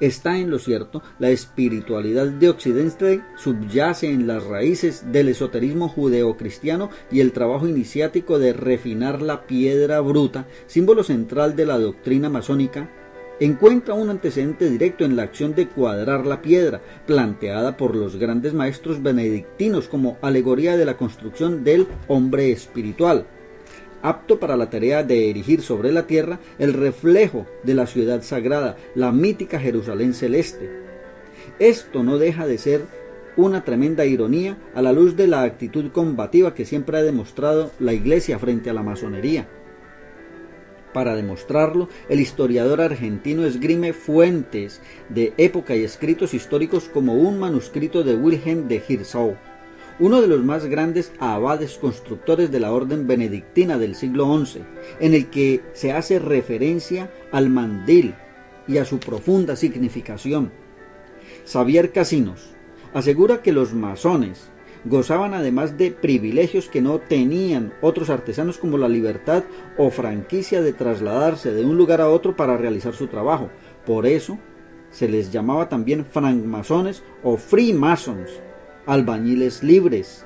está 0.00 0.38
en 0.38 0.50
lo 0.50 0.58
cierto, 0.58 1.02
la 1.18 1.30
espiritualidad 1.30 2.26
de 2.26 2.48
Occidente 2.48 3.22
subyace 3.36 4.10
en 4.10 4.26
las 4.26 4.44
raíces 4.44 5.04
del 5.10 5.28
esoterismo 5.28 5.88
judeocristiano 5.88 6.90
y 7.10 7.20
el 7.20 7.32
trabajo 7.32 7.66
iniciático 7.66 8.38
de 8.38 8.52
refinar 8.52 9.22
la 9.22 9.46
piedra 9.46 10.00
bruta, 10.00 10.46
símbolo 10.66 11.02
central 11.02 11.56
de 11.56 11.66
la 11.66 11.78
doctrina 11.78 12.28
masónica, 12.28 12.90
encuentra 13.40 13.94
un 13.94 14.10
antecedente 14.10 14.68
directo 14.68 15.04
en 15.04 15.16
la 15.16 15.22
acción 15.22 15.54
de 15.54 15.68
cuadrar 15.68 16.26
la 16.26 16.42
piedra, 16.42 16.80
planteada 17.06 17.76
por 17.76 17.94
los 17.94 18.16
grandes 18.16 18.52
maestros 18.52 19.02
benedictinos 19.02 19.88
como 19.88 20.18
alegoría 20.22 20.76
de 20.76 20.84
la 20.84 20.96
construcción 20.96 21.62
del 21.62 21.86
hombre 22.08 22.50
espiritual 22.50 23.26
apto 24.02 24.38
para 24.38 24.56
la 24.56 24.70
tarea 24.70 25.02
de 25.02 25.30
erigir 25.30 25.62
sobre 25.62 25.92
la 25.92 26.06
tierra 26.06 26.40
el 26.58 26.72
reflejo 26.72 27.46
de 27.62 27.74
la 27.74 27.86
ciudad 27.86 28.22
sagrada, 28.22 28.76
la 28.94 29.12
mítica 29.12 29.58
Jerusalén 29.58 30.14
celeste. 30.14 30.70
Esto 31.58 32.02
no 32.02 32.18
deja 32.18 32.46
de 32.46 32.58
ser 32.58 32.82
una 33.36 33.64
tremenda 33.64 34.04
ironía 34.04 34.58
a 34.74 34.82
la 34.82 34.92
luz 34.92 35.16
de 35.16 35.28
la 35.28 35.42
actitud 35.42 35.92
combativa 35.92 36.54
que 36.54 36.64
siempre 36.64 36.98
ha 36.98 37.02
demostrado 37.02 37.70
la 37.78 37.92
Iglesia 37.92 38.38
frente 38.38 38.70
a 38.70 38.72
la 38.72 38.82
masonería. 38.82 39.48
Para 40.92 41.14
demostrarlo, 41.14 41.88
el 42.08 42.18
historiador 42.18 42.80
argentino 42.80 43.44
esgrime 43.44 43.92
fuentes 43.92 44.80
de 45.08 45.34
época 45.36 45.76
y 45.76 45.84
escritos 45.84 46.34
históricos 46.34 46.88
como 46.88 47.14
un 47.14 47.38
manuscrito 47.38 48.02
de 48.02 48.14
Wilhelm 48.14 48.66
de 48.66 48.82
Hirsau, 48.88 49.36
uno 50.00 50.20
de 50.20 50.28
los 50.28 50.44
más 50.44 50.66
grandes 50.66 51.12
abades 51.18 51.76
constructores 51.78 52.52
de 52.52 52.60
la 52.60 52.72
orden 52.72 53.06
benedictina 53.06 53.78
del 53.78 53.96
siglo 53.96 54.44
XI, 54.44 54.60
en 55.00 55.14
el 55.14 55.26
que 55.26 55.62
se 55.72 55.92
hace 55.92 56.18
referencia 56.18 57.10
al 57.32 57.50
mandil 57.50 58.14
y 58.68 58.78
a 58.78 58.84
su 58.84 58.98
profunda 58.98 59.56
significación. 59.56 60.52
Xavier 61.46 61.90
Casinos 61.90 62.50
asegura 62.94 63.42
que 63.42 63.52
los 63.52 63.74
masones 63.74 64.50
gozaban 64.84 65.34
además 65.34 65.76
de 65.76 65.90
privilegios 65.90 66.68
que 66.68 66.80
no 66.80 67.00
tenían 67.00 67.74
otros 67.80 68.08
artesanos 68.08 68.58
como 68.58 68.78
la 68.78 68.88
libertad 68.88 69.42
o 69.76 69.90
franquicia 69.90 70.62
de 70.62 70.72
trasladarse 70.72 71.52
de 71.52 71.64
un 71.64 71.76
lugar 71.76 72.00
a 72.00 72.08
otro 72.08 72.36
para 72.36 72.56
realizar 72.56 72.94
su 72.94 73.08
trabajo. 73.08 73.50
Por 73.84 74.06
eso 74.06 74.38
se 74.90 75.08
les 75.08 75.32
llamaba 75.32 75.68
también 75.68 76.04
francmasones 76.04 77.02
o 77.24 77.36
freemasons 77.36 78.30
albañiles 78.88 79.62
libres. 79.62 80.24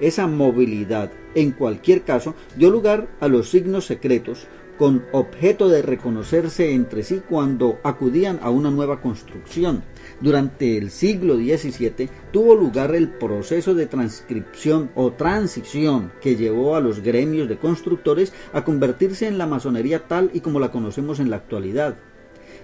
Esa 0.00 0.26
movilidad, 0.26 1.10
en 1.34 1.50
cualquier 1.50 2.02
caso, 2.02 2.34
dio 2.56 2.70
lugar 2.70 3.08
a 3.20 3.28
los 3.28 3.50
signos 3.50 3.84
secretos, 3.84 4.46
con 4.78 5.04
objeto 5.10 5.68
de 5.68 5.82
reconocerse 5.82 6.72
entre 6.72 7.02
sí 7.02 7.20
cuando 7.28 7.80
acudían 7.82 8.38
a 8.42 8.50
una 8.50 8.70
nueva 8.70 9.00
construcción. 9.00 9.82
Durante 10.20 10.78
el 10.78 10.92
siglo 10.92 11.34
XVII 11.34 12.08
tuvo 12.30 12.54
lugar 12.54 12.94
el 12.94 13.08
proceso 13.08 13.74
de 13.74 13.86
transcripción 13.86 14.90
o 14.94 15.10
transición 15.10 16.12
que 16.20 16.36
llevó 16.36 16.76
a 16.76 16.80
los 16.80 17.02
gremios 17.02 17.48
de 17.48 17.58
constructores 17.58 18.32
a 18.52 18.62
convertirse 18.62 19.26
en 19.26 19.36
la 19.36 19.48
masonería 19.48 20.06
tal 20.06 20.30
y 20.32 20.40
como 20.40 20.60
la 20.60 20.70
conocemos 20.70 21.18
en 21.18 21.30
la 21.30 21.36
actualidad 21.36 21.96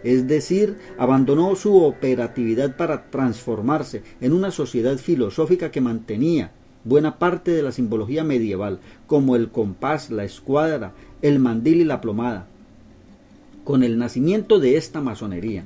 es 0.04 0.28
decir, 0.28 0.76
abandonó 0.98 1.56
su 1.56 1.82
operatividad 1.82 2.76
para 2.76 3.10
transformarse 3.10 4.02
en 4.20 4.34
una 4.34 4.50
sociedad 4.50 4.98
filosófica 4.98 5.70
que 5.70 5.80
mantenía 5.80 6.52
buena 6.84 7.18
parte 7.18 7.50
de 7.50 7.62
la 7.62 7.72
simbología 7.72 8.22
medieval, 8.22 8.78
como 9.06 9.34
el 9.34 9.48
compás, 9.48 10.10
la 10.10 10.24
escuadra, 10.24 10.92
el 11.22 11.38
mandil 11.38 11.80
y 11.80 11.84
la 11.84 12.02
plomada. 12.02 12.46
Con 13.64 13.82
el 13.82 13.98
nacimiento 13.98 14.60
de 14.60 14.76
esta 14.76 15.00
masonería 15.00 15.64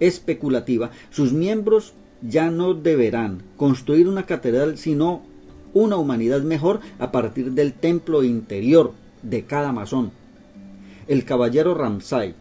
especulativa, 0.00 0.90
sus 1.10 1.32
miembros 1.32 1.94
ya 2.20 2.50
no 2.50 2.74
deberán 2.74 3.42
construir 3.56 4.08
una 4.08 4.26
catedral, 4.26 4.78
sino 4.78 5.22
una 5.74 5.96
humanidad 5.96 6.42
mejor 6.42 6.80
a 6.98 7.12
partir 7.12 7.52
del 7.52 7.72
templo 7.72 8.24
interior 8.24 8.92
de 9.22 9.44
cada 9.44 9.72
masón. 9.72 10.10
El 11.06 11.24
caballero 11.24 11.74
Ramsay 11.74 12.34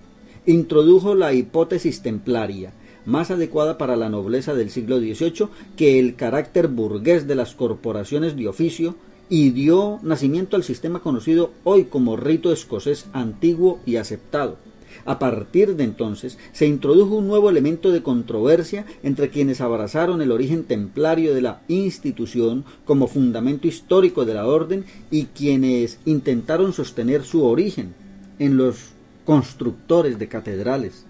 introdujo 0.46 1.16
la 1.16 1.34
hipótesis 1.34 2.02
templaria, 2.02 2.74
más 3.06 3.32
adecuada 3.32 3.78
para 3.78 3.96
la 3.96 4.10
nobleza 4.10 4.54
del 4.54 4.70
siglo 4.70 5.00
XVIII 5.00 5.48
que 5.76 6.00
el 6.00 6.16
carácter 6.16 6.68
burgués 6.68 7.28
de 7.28 7.36
las 7.36 7.54
corporaciones 7.56 8.36
de 8.36 8.48
oficio 8.48 8.96
y 9.30 9.52
dio 9.52 10.00
nacimiento 10.04 10.56
al 10.56 10.64
sistema 10.64 11.00
conocido 11.00 11.52
hoy 11.64 11.86
como 11.86 12.16
rito 12.16 12.52
escocés 12.52 13.08
antiguo 13.14 13.80
y 13.86 13.96
aceptado. 13.96 14.58
A 15.04 15.20
partir 15.20 15.76
de 15.76 15.84
entonces 15.84 16.38
se 16.54 16.66
introdujo 16.66 17.16
un 17.16 17.28
nuevo 17.28 17.50
elemento 17.50 17.92
de 17.92 18.02
controversia 18.02 18.86
entre 19.04 19.30
quienes 19.30 19.62
abrazaron 19.62 20.22
el 20.22 20.32
origen 20.32 20.64
templario 20.64 21.36
de 21.36 21.42
la 21.42 21.62
institución 21.68 22.64
como 22.86 23.08
fundamento 23.08 23.68
histórico 23.68 24.26
de 24.26 24.34
la 24.34 24.48
orden 24.48 24.86
y 25.12 25.26
quienes 25.26 26.00
intentaron 26.06 26.72
sostener 26.72 27.24
su 27.24 27.46
origen 27.46 27.94
en 28.40 28.58
los 28.58 28.95
constructores 29.26 30.18
de 30.18 30.28
catedrales. 30.28 31.06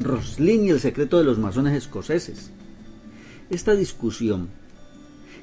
Roslin 0.00 0.64
y 0.64 0.70
el 0.70 0.80
secreto 0.80 1.18
de 1.18 1.24
los 1.24 1.38
masones 1.38 1.76
escoceses. 1.76 2.50
Esta 3.50 3.74
discusión, 3.74 4.48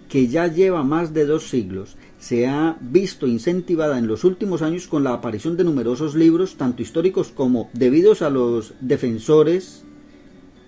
que 0.10 0.28
ya 0.28 0.48
lleva 0.48 0.84
más 0.84 1.14
de 1.14 1.26
dos 1.26 1.50
siglos, 1.50 1.98
se 2.20 2.48
ha 2.48 2.78
visto 2.80 3.28
incentivada 3.28 4.00
en 4.00 4.08
los 4.08 4.24
últimos 4.24 4.62
años 4.62 4.88
con 4.88 5.04
la 5.04 5.14
aparición 5.14 5.58
de 5.58 5.66
numerosos 5.66 6.16
libros, 6.16 6.56
tanto 6.56 6.82
históricos 6.82 7.28
como 7.30 7.70
debidos 7.74 8.22
a 8.22 8.30
los 8.30 8.74
defensores 8.80 9.84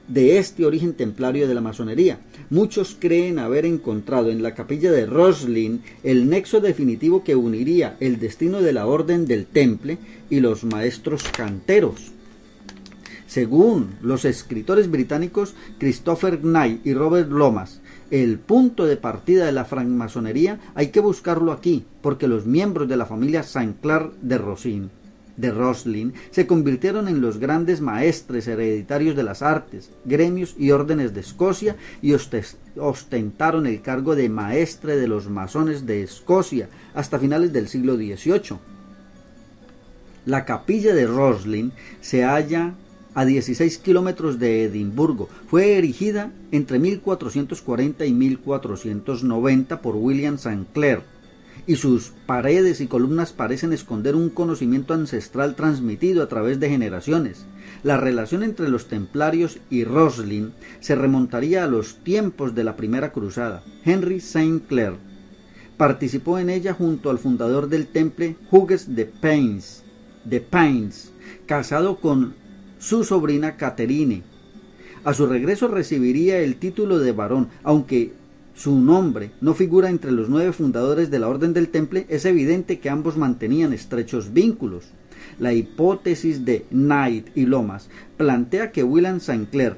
de 0.08 0.38
este 0.38 0.66
origen 0.66 0.94
templario 0.94 1.48
de 1.48 1.54
la 1.54 1.62
masonería. 1.62 2.20
Muchos 2.50 2.96
creen 3.00 3.40
haber 3.40 3.66
encontrado 3.66 4.30
en 4.32 4.42
la 4.42 4.56
capilla 4.56 4.92
de 4.92 5.06
Roslin 5.06 5.82
el 6.04 6.30
nexo 6.30 6.62
definitivo 6.62 7.24
que 7.24 7.36
uniría 7.36 7.98
el 8.00 8.20
destino 8.20 8.62
de 8.62 8.74
la 8.74 8.86
orden 8.86 9.26
del 9.26 9.46
temple 9.46 9.98
y 10.30 10.40
los 10.40 10.64
maestros 10.64 11.24
canteros. 11.24 12.12
Según 13.28 13.96
los 14.02 14.24
escritores 14.24 14.90
británicos 14.90 15.54
Christopher 15.78 16.40
Knight 16.40 16.86
y 16.86 16.94
Robert 16.94 17.30
Lomas, 17.30 17.82
el 18.10 18.40
punto 18.40 18.86
de 18.86 18.96
partida 18.96 19.46
de 19.46 19.52
la 19.52 19.66
francmasonería 19.66 20.60
hay 20.76 20.88
que 20.88 21.02
buscarlo 21.02 21.52
aquí, 21.52 21.84
porque 22.02 22.30
los 22.30 22.46
miembros 22.46 22.88
de 22.88 22.96
la 22.96 23.06
familia 23.06 23.44
Saint 23.44 23.82
Clair 23.82 24.12
de 24.22 24.38
Rosin 24.38 24.90
de 25.38 25.52
Roslin 25.52 26.14
se 26.32 26.48
convirtieron 26.48 27.08
en 27.08 27.22
los 27.22 27.40
grandes 27.40 27.80
maestres 27.80 28.48
hereditarios 28.48 29.16
de 29.16 29.24
las 29.24 29.42
artes, 29.42 29.92
gremios 30.04 30.56
y 30.58 30.72
órdenes 30.72 31.14
de 31.14 31.22
Escocia 31.22 31.78
y 32.02 32.14
ostentaron 32.76 33.68
el 33.68 33.82
cargo 33.82 34.16
de 34.16 34.30
maestre 34.30 34.98
de 34.98 35.08
los 35.08 35.30
masones 35.30 35.86
de 35.86 36.04
Escocia 36.04 36.68
hasta 36.94 37.20
finales 37.20 37.54
del 37.54 37.68
siglo 37.68 37.96
XVIII. 37.96 38.58
La 40.26 40.44
capilla 40.44 40.94
de 40.94 41.08
Roslin 41.08 41.72
se 42.02 42.24
halla 42.24 42.74
a 43.14 43.26
16 43.26 43.78
kilómetros 43.80 44.38
de 44.38 44.66
Edimburgo. 44.66 45.30
Fue 45.48 45.78
erigida 45.78 46.32
entre 46.52 46.80
1440 46.80 48.06
y 48.06 48.14
1490 48.14 49.82
por 49.82 49.96
William 49.96 50.36
St. 50.36 50.66
Clair 50.74 51.17
y 51.68 51.76
sus 51.76 52.14
paredes 52.26 52.80
y 52.80 52.88
columnas 52.88 53.34
parecen 53.34 53.74
esconder 53.74 54.16
un 54.16 54.30
conocimiento 54.30 54.94
ancestral 54.94 55.56
transmitido 55.56 56.24
a 56.24 56.30
través 56.30 56.62
de 56.62 56.70
generaciones. 56.70 57.46
La 57.84 57.98
relación 57.98 58.42
entre 58.42 58.70
los 58.70 58.88
templarios 58.88 59.60
y 59.70 59.84
Roslin 59.84 60.54
se 60.80 60.96
remontaría 60.96 61.66
a 61.66 61.68
los 61.68 61.98
tiempos 61.98 62.56
de 62.56 62.64
la 62.64 62.78
primera 62.78 63.12
cruzada. 63.12 63.64
Henry 63.84 64.18
St. 64.18 64.62
Clair 64.68 64.94
participó 65.76 66.40
en 66.40 66.50
ella 66.50 66.74
junto 66.74 67.10
al 67.10 67.20
fundador 67.20 67.68
del 67.68 67.88
temple 67.88 68.38
Hughes 68.50 68.96
de 68.96 69.06
Paynes, 69.06 69.84
de 70.24 70.40
Paynes, 70.40 71.12
casado 71.46 71.98
con 71.98 72.34
su 72.80 73.04
sobrina 73.04 73.58
Catherine. 73.58 74.24
A 75.04 75.14
su 75.14 75.28
regreso 75.28 75.68
recibiría 75.68 76.40
el 76.40 76.56
título 76.56 77.00
de 77.00 77.12
varón, 77.12 77.50
aunque 77.64 78.14
su 78.58 78.80
nombre 78.80 79.30
no 79.40 79.54
figura 79.54 79.88
entre 79.90 80.12
los 80.12 80.30
nueve 80.30 80.52
fundadores 80.52 81.12
de 81.12 81.20
la 81.20 81.28
Orden 81.28 81.54
del 81.54 81.70
Temple, 81.70 82.08
es 82.10 82.26
evidente 82.26 82.80
que 82.80 82.90
ambos 82.90 83.16
mantenían 83.16 83.72
estrechos 83.72 84.34
vínculos. 84.34 84.86
La 85.38 85.54
hipótesis 85.54 86.44
de 86.44 86.66
Knight 86.72 87.28
y 87.36 87.46
Lomas 87.46 87.88
plantea 88.18 88.72
que 88.72 88.84
William 88.84 89.18
St. 89.18 89.46
Clair, 89.52 89.78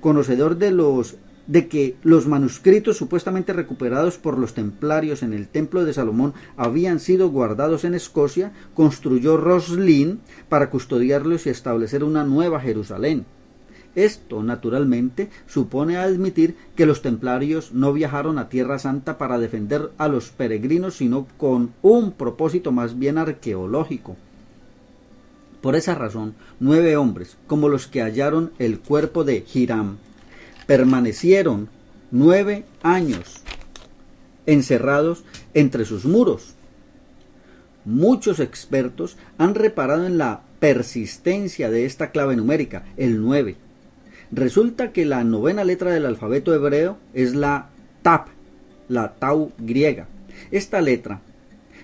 conocedor 0.00 0.56
de 0.56 0.70
los 0.70 1.16
de 1.46 1.66
que 1.66 1.96
los 2.02 2.26
manuscritos 2.26 2.98
supuestamente 2.98 3.54
recuperados 3.54 4.18
por 4.18 4.38
los 4.38 4.52
templarios 4.52 5.22
en 5.22 5.32
el 5.32 5.48
templo 5.48 5.84
de 5.84 5.94
Salomón 5.94 6.34
habían 6.56 7.00
sido 7.00 7.30
guardados 7.30 7.84
en 7.84 7.94
Escocia, 7.94 8.52
construyó 8.74 9.38
Roslin 9.38 10.20
para 10.50 10.68
custodiarlos 10.68 11.46
y 11.46 11.50
establecer 11.50 12.04
una 12.04 12.24
nueva 12.24 12.60
Jerusalén. 12.60 13.24
Esto, 13.98 14.44
naturalmente, 14.44 15.28
supone 15.48 15.96
admitir 15.96 16.54
que 16.76 16.86
los 16.86 17.02
templarios 17.02 17.72
no 17.72 17.92
viajaron 17.92 18.38
a 18.38 18.48
Tierra 18.48 18.78
Santa 18.78 19.18
para 19.18 19.40
defender 19.40 19.90
a 19.98 20.06
los 20.06 20.28
peregrinos, 20.28 20.94
sino 20.94 21.26
con 21.36 21.72
un 21.82 22.12
propósito 22.12 22.70
más 22.70 22.96
bien 23.00 23.18
arqueológico. 23.18 24.16
Por 25.60 25.74
esa 25.74 25.96
razón, 25.96 26.36
nueve 26.60 26.96
hombres, 26.96 27.38
como 27.48 27.68
los 27.68 27.88
que 27.88 28.00
hallaron 28.00 28.52
el 28.60 28.78
cuerpo 28.78 29.24
de 29.24 29.44
Hiram, 29.52 29.96
permanecieron 30.68 31.68
nueve 32.12 32.66
años 32.84 33.42
encerrados 34.46 35.24
entre 35.54 35.84
sus 35.84 36.04
muros. 36.04 36.54
Muchos 37.84 38.38
expertos 38.38 39.16
han 39.38 39.56
reparado 39.56 40.06
en 40.06 40.18
la 40.18 40.42
persistencia 40.60 41.68
de 41.68 41.84
esta 41.84 42.12
clave 42.12 42.36
numérica, 42.36 42.84
el 42.96 43.20
nueve. 43.20 43.56
Resulta 44.30 44.92
que 44.92 45.06
la 45.06 45.24
novena 45.24 45.64
letra 45.64 45.90
del 45.90 46.06
alfabeto 46.06 46.54
hebreo 46.54 46.98
es 47.14 47.34
la 47.34 47.70
Tap, 48.02 48.28
la 48.88 49.14
Tau 49.14 49.52
griega. 49.58 50.06
Esta 50.50 50.80
letra, 50.80 51.22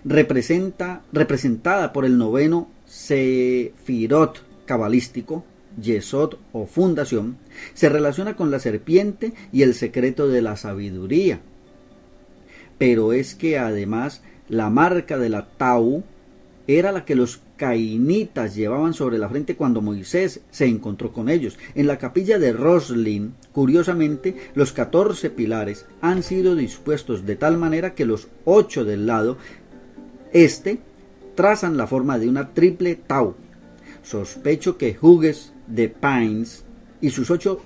representa, 0.05 1.03
representada 1.13 1.93
por 1.93 2.05
el 2.05 2.19
noveno 2.19 2.69
Sefirot 2.87 4.43
cabalístico, 4.67 5.45
Yesod 5.81 6.35
o 6.53 6.67
fundación, 6.67 7.39
se 7.73 7.89
relaciona 7.89 8.37
con 8.37 8.51
la 8.51 8.59
serpiente 8.59 9.33
y 9.53 9.63
el 9.63 9.75
secreto 9.75 10.29
de 10.29 10.43
la 10.43 10.57
sabiduría. 10.57 11.41
Pero 12.79 13.13
es 13.13 13.35
que 13.35 13.59
además 13.59 14.23
la 14.49 14.69
marca 14.69 15.19
de 15.19 15.31
la 15.31 15.47
Tau 15.47 16.05
era 16.67 16.93
la 16.93 17.05
que 17.05 17.15
los 17.15 17.41
cainitas 17.57 18.55
llevaban 18.55 18.95
sobre 18.95 19.19
la 19.19 19.29
frente 19.29 19.57
cuando 19.57 19.83
Moisés 19.83 20.41
se 20.51 20.67
encontró 20.67 21.13
con 21.13 21.29
ellos. 21.29 21.59
En 21.75 21.87
la 21.87 21.99
capilla 21.99 22.39
de 22.39 22.53
Roslin, 22.53 23.35
curiosamente, 23.53 24.37
los 24.55 24.73
catorce 24.73 25.31
pilares 25.31 25.87
han 26.01 26.23
sido 26.23 26.57
dispuestos 26.57 27.27
de 27.27 27.37
tal 27.37 27.59
manera 27.59 27.95
que 27.95 28.07
los 28.07 28.29
ocho 28.45 28.85
del 28.85 29.07
lado 29.07 29.37
este 30.33 30.79
trazan 31.35 31.77
la 31.77 31.87
forma 31.87 32.19
de 32.19 32.29
una 32.29 32.55
triple 32.55 32.95
tau. 32.95 33.35
Sospecho 34.03 34.77
que 34.77 34.97
Hughes 35.01 35.53
de 35.67 35.89
Pines 35.89 36.65
y 37.01 37.11
sus 37.11 37.31
ocho 37.31 37.61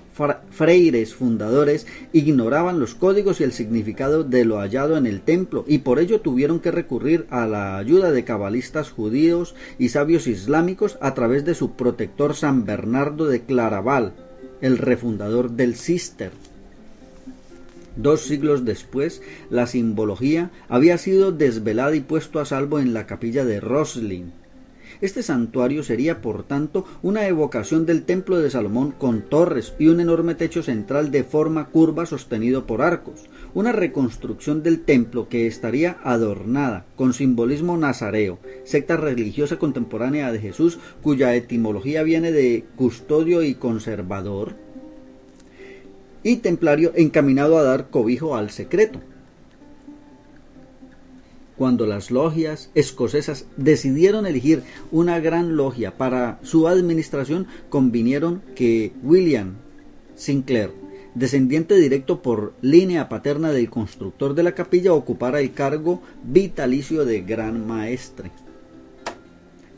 freires 0.51 1.15
fundadores 1.15 1.87
ignoraban 2.13 2.81
los 2.81 2.95
códigos 2.95 3.41
y 3.41 3.45
el 3.45 3.53
significado 3.53 4.25
de 4.25 4.45
lo 4.45 4.59
hallado 4.59 4.97
en 4.97 5.07
el 5.07 5.21
templo 5.21 5.65
y 5.67 5.79
por 5.79 5.99
ello 5.99 6.21
tuvieron 6.21 6.61
que 6.61 6.71
recurrir 6.71 7.27
a 7.31 7.47
la 7.47 7.79
ayuda 7.79 8.11
de 8.11 8.25
cabalistas 8.25 8.91
judíos 8.91 9.55
y 9.79 9.91
sabios 9.91 10.27
islámicos 10.27 10.99
a 11.01 11.15
través 11.15 11.45
de 11.45 11.55
su 11.55 11.73
protector 11.73 12.35
San 12.35 12.65
Bernardo 12.65 13.27
de 13.27 13.43
Claraval, 13.43 14.13
el 14.61 14.79
refundador 14.79 15.53
del 15.53 15.77
Cister. 15.77 16.33
Dos 17.97 18.23
siglos 18.23 18.65
después, 18.65 19.23
la 19.51 19.67
simbología 19.67 20.53
había 20.69 20.99
sido 20.99 21.33
desvelada 21.33 21.97
y 21.97 22.01
puesto 22.01 22.39
a 22.39 22.45
salvo 22.45 22.79
en 22.79 22.95
la 22.95 23.07
capilla 23.07 23.45
de 23.45 23.59
Roslin. 23.59 24.33
Este 25.01 25.23
santuario 25.23 25.85
sería, 25.85 26.21
por 26.21 26.43
tanto, 26.43 26.85
una 27.03 27.29
evocación 27.29 27.87
del 27.87 28.03
templo 28.03 28.39
de 28.39 28.51
Salomón 28.51 28.91
con 28.91 29.23
torres 29.23 29.75
y 29.79 29.89
un 29.89 30.01
enorme 30.01 30.35
techo 30.35 30.63
central 30.63 31.13
de 31.13 31.23
forma 31.23 31.67
curva 31.67 32.05
sostenido 32.05 32.67
por 32.67 32.83
arcos, 32.83 33.27
una 33.55 33.71
reconstrucción 33.71 34.63
del 34.65 34.81
templo 34.81 35.29
que 35.29 35.47
estaría 35.47 35.99
adornada 36.03 36.85
con 36.97 37.13
simbolismo 37.13 37.77
nazareo, 37.77 38.41
secta 38.65 38.97
religiosa 38.97 39.57
contemporánea 39.57 40.33
de 40.33 40.41
Jesús 40.41 40.79
cuya 41.03 41.35
etimología 41.37 42.03
viene 42.03 42.33
de 42.33 42.65
custodio 42.75 43.43
y 43.45 43.55
conservador, 43.55 44.57
y 46.25 46.37
templario 46.37 46.93
encaminado 46.97 47.59
a 47.59 47.63
dar 47.63 47.91
cobijo 47.91 48.37
al 48.37 48.51
secreto. 48.51 49.01
Cuando 51.59 51.87
las 51.87 52.13
logias 52.13 52.71
escocesas 52.77 53.47
decidieron 53.57 54.27
elegir 54.27 54.63
una 54.93 55.19
gran 55.19 55.57
logia 55.57 55.97
para 55.99 56.39
su 56.45 56.69
administración, 56.69 57.49
convinieron 57.69 58.43
que 58.55 58.93
William 59.03 59.57
Sinclair, 60.15 60.71
descendiente 61.17 61.75
directo 61.75 62.23
por 62.23 62.55
línea 62.63 63.09
paterna 63.09 63.51
del 63.51 63.71
constructor 63.71 64.35
de 64.35 64.45
la 64.45 64.53
capilla, 64.53 64.93
ocupara 64.93 65.41
el 65.41 65.53
cargo 65.53 66.01
vitalicio 66.23 67.05
de 67.05 67.23
gran 67.23 67.67
maestre. 67.67 68.31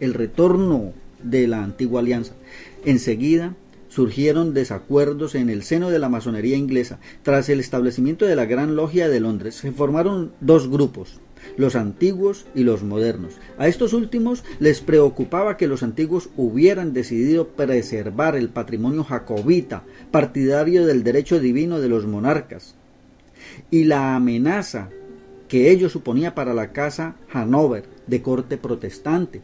El 0.00 0.12
retorno 0.12 0.92
de 1.22 1.48
la 1.48 1.64
antigua 1.64 2.00
alianza. 2.00 2.34
Enseguida 2.84 3.56
surgieron 3.88 4.52
desacuerdos 4.52 5.34
en 5.34 5.48
el 5.48 5.62
seno 5.62 5.88
de 5.88 5.98
la 5.98 6.10
masonería 6.10 6.58
inglesa. 6.58 6.98
Tras 7.22 7.48
el 7.48 7.58
establecimiento 7.58 8.26
de 8.26 8.36
la 8.36 8.44
Gran 8.44 8.76
Logia 8.76 9.08
de 9.08 9.20
Londres, 9.20 9.54
se 9.54 9.72
formaron 9.72 10.32
dos 10.40 10.70
grupos, 10.70 11.20
los 11.56 11.76
antiguos 11.76 12.46
y 12.54 12.64
los 12.64 12.82
modernos. 12.82 13.34
A 13.58 13.68
estos 13.68 13.92
últimos 13.92 14.44
les 14.58 14.80
preocupaba 14.80 15.56
que 15.56 15.68
los 15.68 15.82
antiguos 15.82 16.30
hubieran 16.36 16.92
decidido 16.92 17.48
preservar 17.48 18.36
el 18.36 18.48
patrimonio 18.48 19.04
jacobita, 19.04 19.82
partidario 20.10 20.86
del 20.86 21.02
derecho 21.04 21.40
divino 21.40 21.80
de 21.80 21.88
los 21.88 22.06
monarcas, 22.06 22.74
y 23.70 23.84
la 23.84 24.14
amenaza 24.16 24.90
que 25.48 25.70
ello 25.70 25.88
suponía 25.88 26.34
para 26.34 26.54
la 26.54 26.72
casa 26.72 27.16
Hanover 27.32 27.84
de 28.06 28.22
corte 28.22 28.56
protestante. 28.56 29.40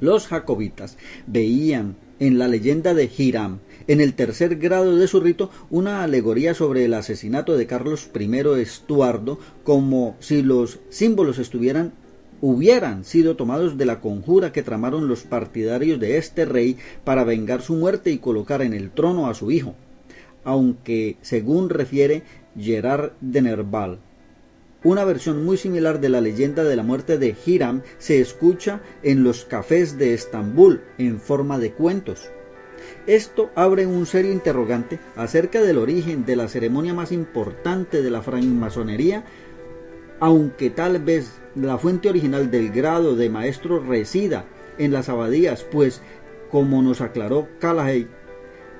Los 0.00 0.26
jacobitas 0.26 0.98
veían 1.26 1.96
en 2.18 2.38
la 2.38 2.48
leyenda 2.48 2.92
de 2.94 3.10
Hiram, 3.16 3.60
en 3.90 4.00
el 4.00 4.14
tercer 4.14 4.54
grado 4.54 4.96
de 4.96 5.08
su 5.08 5.18
rito, 5.18 5.50
una 5.68 6.04
alegoría 6.04 6.54
sobre 6.54 6.84
el 6.84 6.94
asesinato 6.94 7.56
de 7.56 7.66
Carlos 7.66 8.08
I 8.14 8.60
Estuardo, 8.60 9.40
como 9.64 10.14
si 10.20 10.42
los 10.42 10.78
símbolos 10.90 11.40
estuvieran 11.40 11.94
hubieran 12.40 13.04
sido 13.04 13.34
tomados 13.34 13.76
de 13.78 13.86
la 13.86 14.00
conjura 14.00 14.52
que 14.52 14.62
tramaron 14.62 15.08
los 15.08 15.24
partidarios 15.24 15.98
de 15.98 16.18
este 16.18 16.44
rey 16.44 16.76
para 17.02 17.24
vengar 17.24 17.62
su 17.62 17.74
muerte 17.74 18.12
y 18.12 18.18
colocar 18.18 18.62
en 18.62 18.74
el 18.74 18.92
trono 18.92 19.26
a 19.26 19.34
su 19.34 19.50
hijo, 19.50 19.74
aunque, 20.44 21.16
según 21.20 21.68
refiere 21.68 22.22
Gerard 22.56 23.10
de 23.20 23.42
Nerval, 23.42 23.98
una 24.84 25.04
versión 25.04 25.44
muy 25.44 25.56
similar 25.56 26.00
de 26.00 26.10
la 26.10 26.20
leyenda 26.20 26.62
de 26.62 26.76
la 26.76 26.84
muerte 26.84 27.18
de 27.18 27.34
Hiram 27.44 27.82
se 27.98 28.20
escucha 28.20 28.82
en 29.02 29.24
los 29.24 29.44
cafés 29.44 29.98
de 29.98 30.14
Estambul 30.14 30.80
en 30.96 31.20
forma 31.20 31.58
de 31.58 31.72
cuentos. 31.72 32.30
Esto 33.06 33.50
abre 33.54 33.86
un 33.86 34.06
serio 34.06 34.32
interrogante 34.32 34.98
acerca 35.16 35.62
del 35.62 35.78
origen 35.78 36.26
de 36.26 36.36
la 36.36 36.48
ceremonia 36.48 36.94
más 36.94 37.12
importante 37.12 38.02
de 38.02 38.10
la 38.10 38.22
francmasonería, 38.22 39.24
aunque 40.20 40.70
tal 40.70 40.98
vez 40.98 41.40
la 41.54 41.78
fuente 41.78 42.08
original 42.08 42.50
del 42.50 42.70
grado 42.70 43.16
de 43.16 43.30
maestro 43.30 43.80
resida 43.80 44.44
en 44.78 44.92
las 44.92 45.08
abadías, 45.08 45.64
pues, 45.64 46.02
como 46.50 46.82
nos 46.82 47.00
aclaró 47.00 47.48
Callaghan, 47.58 48.08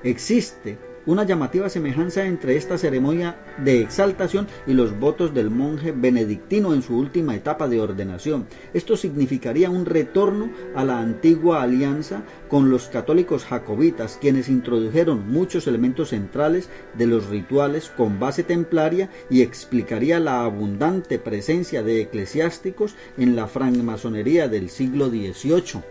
existe 0.03 0.77
una 1.05 1.23
llamativa 1.23 1.69
semejanza 1.69 2.25
entre 2.25 2.55
esta 2.55 2.77
ceremonia 2.77 3.37
de 3.57 3.81
exaltación 3.81 4.47
y 4.67 4.73
los 4.73 4.99
votos 4.99 5.33
del 5.33 5.49
monje 5.49 5.91
benedictino 5.91 6.73
en 6.73 6.81
su 6.81 6.97
última 6.97 7.35
etapa 7.35 7.67
de 7.67 7.79
ordenación. 7.79 8.47
Esto 8.73 8.97
significaría 8.97 9.69
un 9.69 9.85
retorno 9.85 10.51
a 10.75 10.83
la 10.83 10.99
antigua 10.99 11.61
alianza 11.61 12.23
con 12.49 12.69
los 12.69 12.87
católicos 12.87 13.45
jacobitas, 13.45 14.17
quienes 14.19 14.49
introdujeron 14.49 15.29
muchos 15.29 15.67
elementos 15.67 16.09
centrales 16.09 16.69
de 16.97 17.07
los 17.07 17.27
rituales 17.27 17.91
con 17.95 18.19
base 18.19 18.43
templaria 18.43 19.09
y 19.29 19.41
explicaría 19.41 20.19
la 20.19 20.43
abundante 20.43 21.19
presencia 21.19 21.83
de 21.83 22.01
eclesiásticos 22.01 22.95
en 23.17 23.35
la 23.35 23.47
francmasonería 23.47 24.47
del 24.47 24.69
siglo 24.69 25.09
XVIII. 25.09 25.90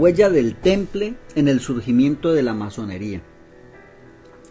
Huella 0.00 0.30
del 0.30 0.54
temple 0.54 1.16
en 1.34 1.46
el 1.46 1.60
surgimiento 1.60 2.32
de 2.32 2.42
la 2.42 2.54
masonería, 2.54 3.20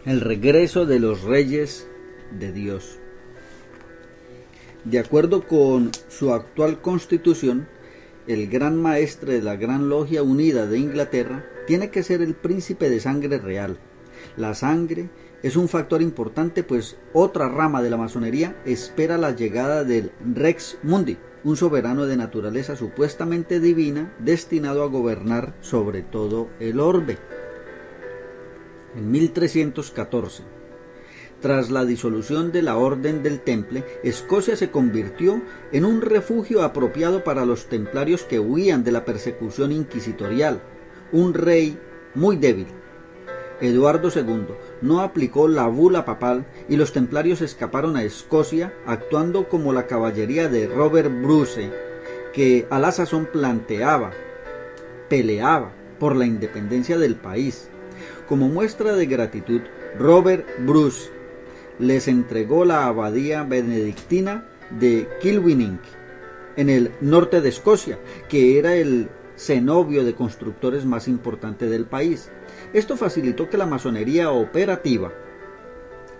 el 0.06 0.20
regreso 0.20 0.86
de 0.86 1.00
los 1.00 1.24
reyes 1.24 1.88
de 2.38 2.52
Dios. 2.52 3.00
De 4.84 5.00
acuerdo 5.00 5.48
con 5.48 5.90
su 6.06 6.32
actual 6.32 6.80
constitución, 6.80 7.66
el 8.28 8.48
gran 8.48 8.80
maestre 8.80 9.32
de 9.32 9.42
la 9.42 9.56
Gran 9.56 9.88
Logia 9.88 10.22
Unida 10.22 10.68
de 10.68 10.78
Inglaterra 10.78 11.44
tiene 11.66 11.90
que 11.90 12.04
ser 12.04 12.22
el 12.22 12.34
príncipe 12.34 12.88
de 12.88 13.00
sangre 13.00 13.38
real. 13.38 13.76
La 14.36 14.54
sangre 14.54 15.10
es 15.42 15.56
un 15.56 15.68
factor 15.68 16.00
importante 16.00 16.62
pues 16.62 16.96
otra 17.12 17.48
rama 17.48 17.82
de 17.82 17.90
la 17.90 17.96
masonería 17.96 18.54
espera 18.64 19.18
la 19.18 19.34
llegada 19.34 19.82
del 19.82 20.12
Rex 20.32 20.78
Mundi, 20.84 21.18
un 21.44 21.56
soberano 21.56 22.06
de 22.06 22.16
naturaleza 22.16 22.76
supuestamente 22.76 23.60
divina 23.60 24.14
destinado 24.18 24.82
a 24.82 24.88
gobernar 24.88 25.54
sobre 25.60 26.02
todo 26.02 26.48
el 26.60 26.80
orbe. 26.80 27.18
En 28.96 29.10
1314, 29.10 30.42
tras 31.40 31.70
la 31.70 31.84
disolución 31.84 32.52
de 32.52 32.62
la 32.62 32.76
Orden 32.76 33.22
del 33.22 33.40
Temple, 33.40 33.84
Escocia 34.02 34.56
se 34.56 34.70
convirtió 34.70 35.40
en 35.72 35.84
un 35.84 36.02
refugio 36.02 36.62
apropiado 36.62 37.24
para 37.24 37.46
los 37.46 37.66
templarios 37.66 38.24
que 38.24 38.40
huían 38.40 38.84
de 38.84 38.92
la 38.92 39.04
persecución 39.04 39.72
inquisitorial. 39.72 40.60
Un 41.12 41.32
rey 41.32 41.78
muy 42.14 42.36
débil, 42.36 42.66
Eduardo 43.60 44.10
II 44.14 44.54
no 44.82 45.00
aplicó 45.00 45.48
la 45.48 45.66
bula 45.66 46.04
papal 46.04 46.46
y 46.68 46.76
los 46.76 46.92
templarios 46.92 47.40
escaparon 47.40 47.96
a 47.96 48.02
Escocia 48.02 48.72
actuando 48.86 49.48
como 49.48 49.72
la 49.72 49.86
caballería 49.86 50.48
de 50.48 50.66
Robert 50.66 51.10
Bruce, 51.22 51.70
que 52.32 52.66
a 52.70 52.78
la 52.78 52.92
sazón 52.92 53.26
planteaba, 53.26 54.12
peleaba 55.08 55.72
por 55.98 56.16
la 56.16 56.26
independencia 56.26 56.98
del 56.98 57.16
país. 57.16 57.68
Como 58.28 58.48
muestra 58.48 58.94
de 58.94 59.06
gratitud, 59.06 59.60
Robert 59.98 60.46
Bruce 60.60 61.10
les 61.78 62.08
entregó 62.08 62.64
la 62.64 62.86
abadía 62.86 63.42
benedictina 63.42 64.46
de 64.78 65.08
Kilwinning, 65.20 65.80
en 66.56 66.68
el 66.68 66.92
norte 67.00 67.40
de 67.40 67.48
Escocia, 67.48 67.98
que 68.28 68.58
era 68.58 68.76
el 68.76 69.08
cenobio 69.36 70.04
de 70.04 70.14
constructores 70.14 70.84
más 70.84 71.08
importante 71.08 71.66
del 71.66 71.86
país. 71.86 72.30
Esto 72.72 72.96
facilitó 72.96 73.48
que 73.48 73.58
la 73.58 73.66
masonería 73.66 74.30
operativa 74.30 75.12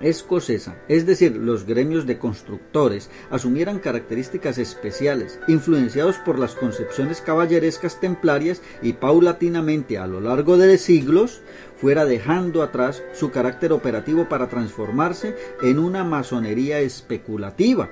escocesa, 0.00 0.76
es 0.88 1.06
decir, 1.06 1.36
los 1.36 1.66
gremios 1.66 2.06
de 2.06 2.18
constructores, 2.18 3.10
asumieran 3.30 3.78
características 3.78 4.58
especiales, 4.58 5.38
influenciados 5.46 6.16
por 6.16 6.38
las 6.38 6.54
concepciones 6.54 7.20
caballerescas 7.20 8.00
templarias 8.00 8.62
y 8.82 8.94
paulatinamente 8.94 9.98
a 9.98 10.06
lo 10.06 10.20
largo 10.20 10.56
de 10.56 10.78
siglos 10.78 11.42
fuera 11.76 12.04
dejando 12.04 12.62
atrás 12.62 13.02
su 13.12 13.30
carácter 13.30 13.72
operativo 13.72 14.28
para 14.28 14.48
transformarse 14.48 15.36
en 15.62 15.78
una 15.78 16.02
masonería 16.02 16.80
especulativa, 16.80 17.90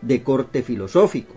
de 0.00 0.22
corte 0.22 0.62
filosófico, 0.62 1.34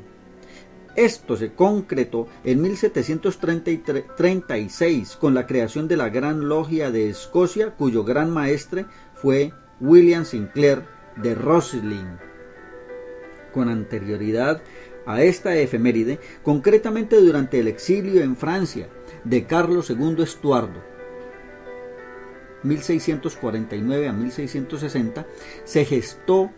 Esto 0.98 1.38
se 1.38 1.54
concretó 1.54 2.28
en 2.44 2.62
1736 2.64 5.16
con 5.18 5.36
la 5.36 5.46
creación 5.46 5.88
de 5.88 5.96
la 5.96 6.10
Gran 6.10 6.50
Logia 6.50 6.90
de 6.90 7.08
Escocia, 7.08 7.76
cuyo 7.76 8.04
gran 8.04 8.32
maestre 8.32 8.88
fue 9.14 9.54
William 9.80 10.26
Sinclair 10.26 10.86
de 11.18 11.36
Roslin. 11.36 12.18
Con 13.54 13.70
anterioridad 13.70 14.64
a 15.06 15.22
esta 15.22 15.56
efeméride, 15.56 16.20
concretamente 16.42 17.18
durante 17.18 17.60
el 17.60 17.68
exilio 17.68 18.24
en 18.24 18.36
Francia 18.36 18.90
de 19.24 19.46
Carlos 19.46 19.92
II 19.92 20.24
Estuardo, 20.24 20.82
1649 22.64 24.08
a 24.08 24.14
1660, 24.14 25.28
se 25.64 25.86
gestó 25.86 26.50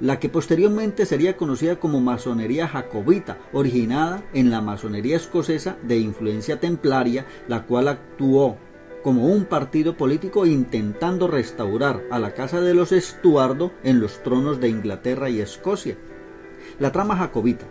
la 0.00 0.18
que 0.18 0.28
posteriormente 0.28 1.06
sería 1.06 1.36
conocida 1.36 1.78
como 1.78 2.00
masonería 2.00 2.66
jacobita, 2.66 3.38
originada 3.52 4.24
en 4.32 4.50
la 4.50 4.60
masonería 4.60 5.16
escocesa 5.16 5.76
de 5.82 5.98
influencia 5.98 6.58
templaria, 6.58 7.26
la 7.48 7.66
cual 7.66 7.88
actuó 7.88 8.56
como 9.02 9.26
un 9.26 9.44
partido 9.44 9.96
político 9.96 10.46
intentando 10.46 11.26
restaurar 11.26 12.02
a 12.10 12.18
la 12.18 12.34
Casa 12.34 12.60
de 12.60 12.74
los 12.74 12.92
Estuardo 12.92 13.72
en 13.82 14.00
los 14.00 14.22
tronos 14.22 14.60
de 14.60 14.68
Inglaterra 14.68 15.30
y 15.30 15.40
Escocia. 15.40 15.96
La 16.78 16.92
trama 16.92 17.16
jacobita. 17.16 17.66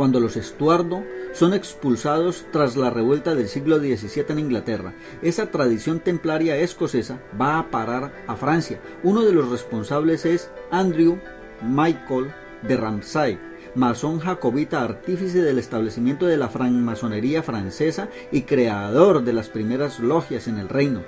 Cuando 0.00 0.18
los 0.18 0.38
Estuardo 0.38 1.04
son 1.34 1.52
expulsados 1.52 2.46
tras 2.52 2.74
la 2.74 2.88
revuelta 2.88 3.34
del 3.34 3.48
siglo 3.48 3.80
XVII 3.80 4.24
en 4.30 4.38
Inglaterra. 4.38 4.94
Esa 5.20 5.50
tradición 5.50 6.00
templaria 6.00 6.56
escocesa 6.56 7.20
va 7.38 7.58
a 7.58 7.70
parar 7.70 8.10
a 8.26 8.34
Francia. 8.34 8.80
Uno 9.02 9.26
de 9.26 9.34
los 9.34 9.50
responsables 9.50 10.24
es 10.24 10.50
Andrew 10.70 11.18
Michael 11.60 12.32
de 12.62 12.78
Ramsay, 12.78 13.38
masón 13.74 14.20
jacobita 14.20 14.82
artífice 14.82 15.42
del 15.42 15.58
establecimiento 15.58 16.24
de 16.24 16.38
la 16.38 16.48
francmasonería 16.48 17.42
francesa 17.42 18.08
y 18.32 18.44
creador 18.44 19.22
de 19.22 19.34
las 19.34 19.50
primeras 19.50 20.00
logias 20.00 20.48
en 20.48 20.56
el 20.56 20.70
reino. 20.70 21.02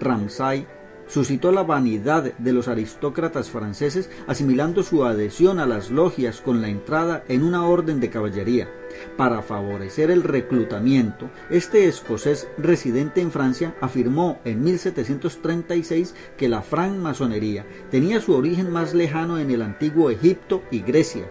Ramsay 0.00 0.66
suscitó 1.08 1.50
la 1.52 1.62
vanidad 1.62 2.34
de 2.38 2.52
los 2.52 2.68
aristócratas 2.68 3.50
franceses 3.50 4.10
asimilando 4.26 4.82
su 4.82 5.04
adhesión 5.04 5.58
a 5.58 5.66
las 5.66 5.90
logias 5.90 6.40
con 6.40 6.62
la 6.62 6.68
entrada 6.68 7.24
en 7.28 7.42
una 7.42 7.66
orden 7.66 8.00
de 8.00 8.10
caballería. 8.10 8.68
Para 9.16 9.42
favorecer 9.42 10.10
el 10.10 10.22
reclutamiento, 10.22 11.30
este 11.50 11.86
escocés 11.86 12.48
residente 12.56 13.20
en 13.20 13.30
Francia 13.30 13.74
afirmó 13.80 14.40
en 14.44 14.62
1736 14.62 16.14
que 16.36 16.48
la 16.48 16.62
francmasonería 16.62 17.66
tenía 17.90 18.20
su 18.20 18.34
origen 18.34 18.70
más 18.70 18.94
lejano 18.94 19.38
en 19.38 19.50
el 19.50 19.62
antiguo 19.62 20.10
Egipto 20.10 20.62
y 20.70 20.80
Grecia. 20.80 21.28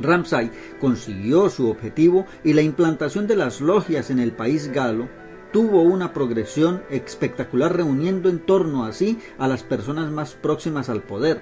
Ramsay 0.00 0.50
consiguió 0.80 1.48
su 1.48 1.70
objetivo 1.70 2.26
y 2.44 2.52
la 2.52 2.62
implantación 2.62 3.26
de 3.26 3.36
las 3.36 3.60
logias 3.60 4.10
en 4.10 4.18
el 4.18 4.32
país 4.32 4.70
galo 4.72 5.08
tuvo 5.56 5.80
una 5.80 6.12
progresión 6.12 6.82
espectacular 6.90 7.74
reuniendo 7.74 8.28
en 8.28 8.40
torno 8.40 8.84
a 8.84 8.92
sí 8.92 9.18
a 9.38 9.48
las 9.48 9.62
personas 9.62 10.12
más 10.12 10.34
próximas 10.34 10.90
al 10.90 11.02
poder. 11.02 11.40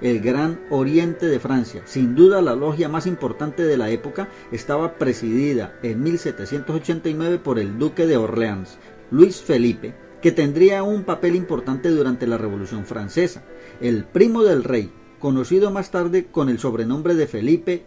El 0.00 0.20
Gran 0.20 0.60
Oriente 0.70 1.26
de 1.26 1.40
Francia, 1.40 1.82
sin 1.84 2.14
duda 2.14 2.40
la 2.42 2.54
logia 2.54 2.88
más 2.88 3.08
importante 3.08 3.64
de 3.64 3.76
la 3.76 3.90
época, 3.90 4.28
estaba 4.52 4.98
presidida 4.98 5.80
en 5.82 6.00
1789 6.00 7.40
por 7.40 7.58
el 7.58 7.76
duque 7.76 8.06
de 8.06 8.16
Orleans, 8.16 8.78
Luis 9.10 9.42
Felipe, 9.42 9.96
que 10.22 10.30
tendría 10.30 10.84
un 10.84 11.02
papel 11.02 11.34
importante 11.34 11.88
durante 11.88 12.28
la 12.28 12.38
Revolución 12.38 12.86
Francesa. 12.86 13.42
El 13.80 14.04
primo 14.04 14.44
del 14.44 14.62
rey, 14.62 14.92
conocido 15.18 15.72
más 15.72 15.90
tarde 15.90 16.26
con 16.26 16.50
el 16.50 16.60
sobrenombre 16.60 17.16
de 17.16 17.26
Felipe 17.26 17.82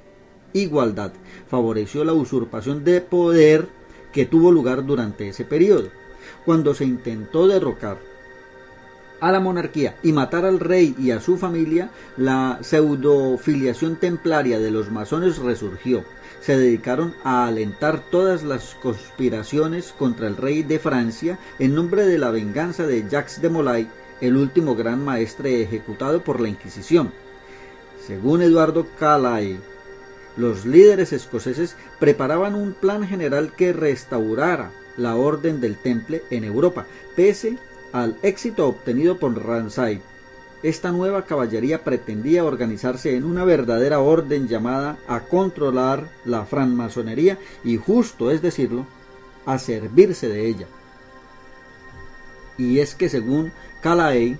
Igualdad, 0.51 1.13
favoreció 1.47 2.03
la 2.03 2.11
usurpación 2.11 2.83
de 2.83 2.99
poder 2.99 3.78
que 4.11 4.25
tuvo 4.25 4.51
lugar 4.51 4.85
durante 4.85 5.29
ese 5.29 5.45
periodo, 5.45 5.89
cuando 6.45 6.73
se 6.73 6.85
intentó 6.85 7.47
derrocar 7.47 7.97
a 9.19 9.31
la 9.31 9.39
monarquía 9.39 9.95
y 10.03 10.13
matar 10.13 10.45
al 10.45 10.59
rey 10.59 10.95
y 10.97 11.11
a 11.11 11.19
su 11.19 11.37
familia, 11.37 11.89
la 12.17 12.59
pseudofiliación 12.61 13.97
templaria 13.97 14.59
de 14.59 14.71
los 14.71 14.91
masones 14.91 15.37
resurgió. 15.37 16.03
Se 16.41 16.57
dedicaron 16.57 17.13
a 17.23 17.47
alentar 17.47 18.01
todas 18.09 18.43
las 18.43 18.75
conspiraciones 18.75 19.93
contra 19.97 20.27
el 20.27 20.37
rey 20.37 20.63
de 20.63 20.79
Francia 20.79 21.37
en 21.59 21.75
nombre 21.75 22.05
de 22.05 22.17
la 22.17 22.31
venganza 22.31 22.87
de 22.87 23.07
Jacques 23.09 23.41
de 23.41 23.49
Molay, 23.49 23.89
el 24.21 24.37
último 24.37 24.75
gran 24.75 25.03
maestre 25.03 25.61
ejecutado 25.61 26.23
por 26.23 26.39
la 26.39 26.49
Inquisición. 26.49 27.11
Según 28.05 28.41
Eduardo 28.41 28.87
Calais, 28.97 29.59
los 30.39 30.65
líderes 30.65 31.11
escoceses 31.11 31.75
preparaban 31.99 32.55
un 32.55 32.71
plan 32.71 33.05
general 33.05 33.51
que 33.51 33.73
restaurara 33.73 34.71
la 34.95 35.17
orden 35.17 35.59
del 35.59 35.75
Temple 35.75 36.23
en 36.29 36.45
Europa, 36.45 36.85
pese 37.15 37.57
al 37.91 38.17
éxito 38.23 38.65
obtenido 38.67 39.19
por 39.19 39.37
Ramsay. 39.37 40.01
Esta 40.63 40.91
nueva 40.91 41.25
caballería 41.25 41.83
pretendía 41.83 42.45
organizarse 42.45 43.15
en 43.15 43.25
una 43.25 43.43
verdadera 43.43 43.99
orden 43.99 44.47
llamada 44.47 44.97
a 45.07 45.21
controlar 45.21 46.09
la 46.23 46.45
francmasonería 46.45 47.37
y 47.65 47.75
justo 47.75 48.31
es 48.31 48.41
decirlo, 48.41 48.85
a 49.45 49.59
servirse 49.59 50.29
de 50.29 50.47
ella. 50.47 50.67
Y 52.57 52.79
es 52.79 52.95
que 52.95 53.09
según 53.09 53.51
Calais, 53.81 54.37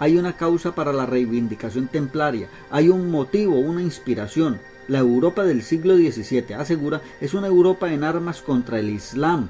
hay 0.00 0.16
una 0.16 0.36
causa 0.36 0.74
para 0.74 0.92
la 0.92 1.06
reivindicación 1.06 1.86
templaria, 1.86 2.48
hay 2.70 2.88
un 2.88 3.10
motivo, 3.10 3.56
una 3.56 3.82
inspiración, 3.82 4.58
la 4.90 4.98
Europa 4.98 5.44
del 5.44 5.62
siglo 5.62 5.96
XVII, 5.96 6.54
asegura, 6.54 7.00
es 7.20 7.32
una 7.32 7.46
Europa 7.46 7.92
en 7.92 8.02
armas 8.02 8.42
contra 8.42 8.80
el 8.80 8.90
Islam. 8.90 9.48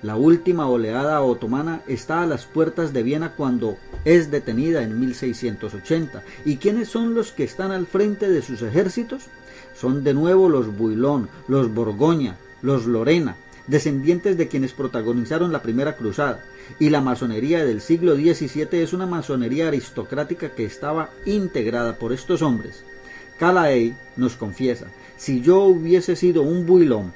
La 0.00 0.14
última 0.14 0.68
oleada 0.68 1.20
otomana 1.22 1.80
está 1.88 2.22
a 2.22 2.26
las 2.26 2.44
puertas 2.44 2.92
de 2.92 3.02
Viena 3.02 3.32
cuando 3.32 3.76
es 4.04 4.30
detenida 4.30 4.84
en 4.84 5.00
1680. 5.00 6.22
¿Y 6.44 6.58
quiénes 6.58 6.88
son 6.88 7.14
los 7.14 7.32
que 7.32 7.42
están 7.42 7.72
al 7.72 7.86
frente 7.86 8.28
de 8.28 8.42
sus 8.42 8.62
ejércitos? 8.62 9.24
Son 9.74 10.04
de 10.04 10.14
nuevo 10.14 10.48
los 10.48 10.76
Builón, 10.76 11.28
los 11.48 11.74
Borgoña, 11.74 12.36
los 12.62 12.86
Lorena, 12.86 13.34
descendientes 13.66 14.36
de 14.36 14.46
quienes 14.46 14.72
protagonizaron 14.72 15.50
la 15.50 15.62
primera 15.62 15.96
cruzada. 15.96 16.44
Y 16.78 16.90
la 16.90 17.00
masonería 17.00 17.64
del 17.64 17.80
siglo 17.80 18.14
XVII 18.14 18.68
es 18.80 18.92
una 18.92 19.06
masonería 19.06 19.66
aristocrática 19.66 20.50
que 20.50 20.64
estaba 20.64 21.10
integrada 21.26 21.96
por 21.96 22.12
estos 22.12 22.40
hombres 22.40 22.84
Calais 23.38 23.94
nos 24.16 24.36
confiesa, 24.36 24.86
si 25.16 25.40
yo 25.40 25.60
hubiese 25.62 26.16
sido 26.16 26.42
un 26.42 26.66
builón 26.66 27.12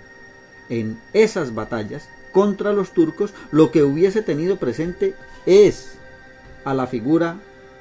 en 0.69 0.99
esas 1.13 1.55
batallas 1.55 2.09
contra 2.33 2.73
los 2.73 2.93
turcos, 2.93 3.33
lo 3.51 3.71
que 3.71 3.83
hubiese 3.83 4.23
tenido 4.23 4.57
presente 4.57 5.15
es 5.47 5.95
a 6.65 6.75
la 6.75 6.87
figura 6.87 7.39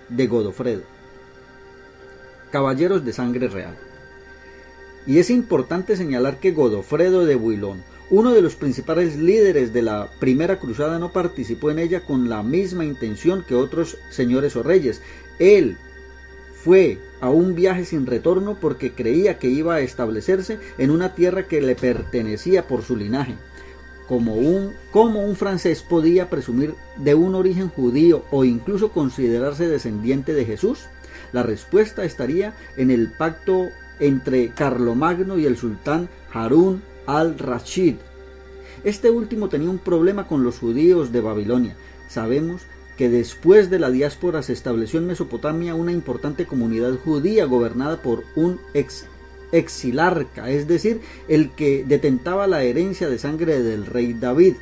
de 0.10 0.28
Godofredo. 0.28 0.84
Caballeros 2.52 3.04
de 3.04 3.14
sangre 3.14 3.48
real. 3.48 3.76
Y 5.06 5.20
es 5.20 5.30
importante 5.30 5.96
señalar 5.96 6.40
que 6.40 6.52
Godofredo 6.52 7.26
de 7.26 7.36
Builón, 7.36 7.84
uno 8.10 8.34
de 8.34 8.42
los 8.42 8.56
principales 8.56 9.18
líderes 9.18 9.74
de 9.74 9.82
la 9.82 10.10
primera 10.20 10.60
cruzada, 10.60 11.00
no 11.00 11.12
participó 11.12 11.72
en 11.72 11.80
ella 11.80 12.06
con 12.06 12.30
la 12.30 12.44
misma 12.44 12.86
intención 12.86 13.44
que 13.44 13.56
otros 13.56 13.98
señores 14.12 14.56
o 14.56 14.64
reyes. 14.64 15.02
Él 15.40 15.78
fue 16.56 17.00
a 17.22 17.30
un 17.30 17.56
viaje 17.56 17.86
sin 17.86 18.06
retorno 18.06 18.58
porque 18.60 18.94
creía 18.94 19.40
que 19.40 19.48
iba 19.48 19.76
a 19.76 19.82
establecerse 19.82 20.60
en 20.78 20.92
una 20.92 21.16
tierra 21.16 21.48
que 21.48 21.62
le 21.62 21.76
pertenecía 21.76 22.68
por 22.68 22.84
su 22.84 22.96
linaje. 22.96 23.36
Como 24.08 24.36
un, 24.36 24.74
¿Cómo 24.92 25.26
un 25.26 25.36
francés 25.36 25.82
podía 25.82 26.30
presumir 26.30 26.76
de 26.98 27.16
un 27.16 27.36
origen 27.36 27.70
judío 27.70 28.24
o 28.32 28.46
incluso 28.46 28.92
considerarse 28.92 29.68
descendiente 29.68 30.34
de 30.34 30.46
Jesús? 30.46 30.86
La 31.34 31.44
respuesta 31.44 32.06
estaría 32.06 32.56
en 32.78 32.90
el 32.90 33.12
pacto 33.12 33.68
entre 34.00 34.50
Carlomagno 34.50 35.38
y 35.38 35.46
el 35.46 35.58
sultán 35.58 36.08
Harún 36.32 36.82
al-Rashid. 37.06 37.96
Este 38.84 39.10
último 39.10 39.50
tenía 39.50 39.70
un 39.70 39.80
problema 39.80 40.28
con 40.28 40.44
los 40.44 40.60
judíos 40.60 41.12
de 41.12 41.22
Babilonia. 41.22 41.76
Sabemos 42.08 42.62
que 42.98 43.10
después 43.10 43.70
de 43.70 43.80
la 43.80 43.92
diáspora 43.92 44.42
se 44.42 44.54
estableció 44.54 45.00
en 45.00 45.08
Mesopotamia 45.08 45.76
una 45.76 45.92
importante 45.92 46.46
comunidad 46.46 46.96
judía 46.96 47.46
gobernada 47.46 48.02
por 48.02 48.24
un 48.36 48.60
ex 48.74 49.06
exilarca, 49.52 50.50
es 50.50 50.68
decir, 50.68 51.00
el 51.30 51.52
que 51.52 51.86
detentaba 51.88 52.48
la 52.48 52.64
herencia 52.64 53.08
de 53.08 53.18
sangre 53.18 53.62
del 53.62 53.86
rey 53.86 54.14
David. 54.14 54.56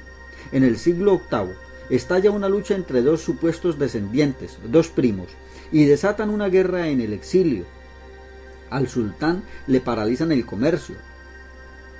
En 0.52 0.64
el 0.64 0.78
siglo 0.78 1.22
VIII 1.32 1.56
estalla 1.90 2.30
una 2.30 2.50
lucha 2.50 2.76
entre 2.76 3.02
dos 3.02 3.22
supuestos 3.22 3.80
descendientes, 3.80 4.60
dos 4.70 4.90
primos, 4.90 5.30
y 5.72 5.86
desatan 5.86 6.30
una 6.30 6.50
guerra 6.50 6.90
en 6.90 7.02
el 7.02 7.14
exilio. 7.14 7.66
Al 8.70 8.88
sultán 8.88 9.44
le 9.66 9.80
paralizan 9.80 10.32
el 10.32 10.46
comercio. 10.46 10.96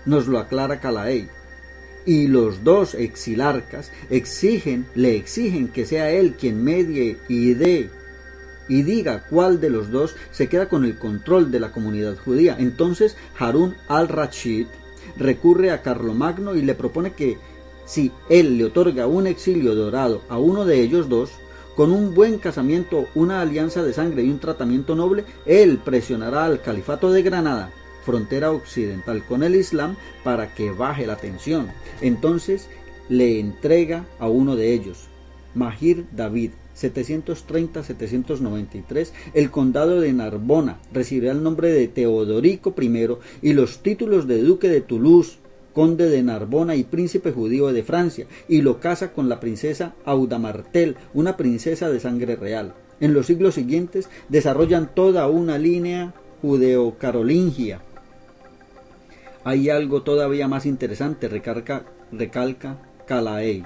Nos 0.06 0.28
lo 0.28 0.38
aclara 0.38 0.80
Calaey 0.80 1.30
y 2.06 2.28
los 2.28 2.64
dos 2.64 2.94
exilarcas 2.94 3.92
exigen, 4.10 4.86
le 4.96 5.16
exigen 5.16 5.68
que 5.70 5.86
sea 5.86 6.12
él 6.12 6.36
quien 6.40 6.64
medie 6.64 7.18
y 7.28 7.54
dé 7.54 7.90
y 8.68 8.82
diga 8.84 9.26
cuál 9.30 9.60
de 9.60 9.70
los 9.70 9.92
dos 9.92 10.16
se 10.32 10.48
queda 10.48 10.70
con 10.70 10.86
el 10.86 10.98
control 10.98 11.52
de 11.52 11.60
la 11.60 11.72
comunidad 11.72 12.18
judía. 12.18 12.56
Entonces 12.60 13.16
Harun 13.38 13.76
al-Rashid 13.88 14.68
recurre 15.18 15.72
a 15.72 15.82
Carlomagno 15.82 16.56
y 16.56 16.62
le 16.62 16.76
propone 16.76 17.14
que 17.14 17.38
si 17.86 18.12
él 18.30 18.58
le 18.58 18.66
otorga 18.66 19.08
un 19.08 19.28
exilio 19.28 19.76
dorado 19.76 20.24
a 20.30 20.38
uno 20.38 20.66
de 20.66 20.82
ellos 20.82 21.10
dos, 21.10 21.32
con 21.76 21.92
un 21.92 22.14
buen 22.14 22.40
casamiento, 22.40 23.08
una 23.16 23.42
alianza 23.42 23.84
de 23.84 23.94
sangre 23.94 24.24
y 24.24 24.30
un 24.30 24.40
tratamiento 24.40 24.96
noble, 24.96 25.26
él 25.46 25.78
presionará 25.84 26.46
al 26.46 26.62
califato 26.62 27.12
de 27.12 27.22
Granada, 27.22 27.70
frontera 28.06 28.52
occidental 28.52 29.26
con 29.26 29.42
el 29.44 29.56
Islam, 29.56 29.96
para 30.24 30.54
que 30.54 30.72
baje 30.72 31.08
la 31.08 31.18
tensión. 31.18 31.68
Entonces 32.02 32.70
le 33.10 33.40
entrega 33.40 34.06
a 34.20 34.30
uno 34.30 34.56
de 34.56 34.74
ellos, 34.74 35.08
Mahir 35.54 36.06
David, 36.12 36.52
730-793, 36.76 39.12
el 39.34 39.50
condado 39.50 40.02
de 40.02 40.14
Narbona 40.14 40.78
recibirá 40.92 41.32
el 41.32 41.42
nombre 41.42 41.72
de 41.72 41.88
Teodorico 41.88 42.76
I 42.80 43.08
y 43.42 43.54
los 43.54 43.82
títulos 43.82 44.28
de 44.28 44.42
duque 44.42 44.70
de 44.70 44.82
Toulouse, 44.82 45.38
conde 45.74 46.10
de 46.10 46.22
Narbona 46.24 46.76
y 46.76 46.84
príncipe 46.84 47.32
judío 47.32 47.72
de 47.72 47.84
Francia, 47.84 48.28
y 48.48 48.62
lo 48.62 48.80
casa 48.80 49.14
con 49.14 49.30
la 49.30 49.40
princesa 49.40 49.96
Audamartel, 50.06 50.98
una 51.14 51.38
princesa 51.38 51.90
de 51.90 52.00
sangre 52.00 52.36
real. 52.36 52.74
En 53.00 53.14
los 53.14 53.28
siglos 53.28 53.56
siguientes 53.56 54.10
desarrollan 54.30 54.94
toda 54.94 55.28
una 55.28 55.58
línea 55.58 56.14
judeo-carolingia. 56.42 57.82
Hay 59.46 59.70
algo 59.70 60.02
todavía 60.02 60.48
más 60.48 60.66
interesante, 60.66 61.28
recalca, 61.28 61.86
Calaey. 63.06 63.64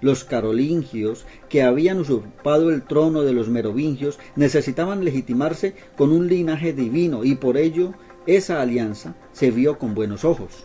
Los 0.00 0.24
carolingios, 0.24 1.26
que 1.50 1.62
habían 1.62 1.98
usurpado 1.98 2.70
el 2.70 2.82
trono 2.82 3.20
de 3.20 3.34
los 3.34 3.50
merovingios, 3.50 4.18
necesitaban 4.36 5.04
legitimarse 5.04 5.74
con 5.98 6.12
un 6.12 6.28
linaje 6.28 6.72
divino 6.72 7.24
y 7.24 7.34
por 7.34 7.58
ello 7.58 7.92
esa 8.26 8.62
alianza 8.62 9.16
se 9.32 9.50
vio 9.50 9.78
con 9.78 9.94
buenos 9.94 10.24
ojos. 10.24 10.64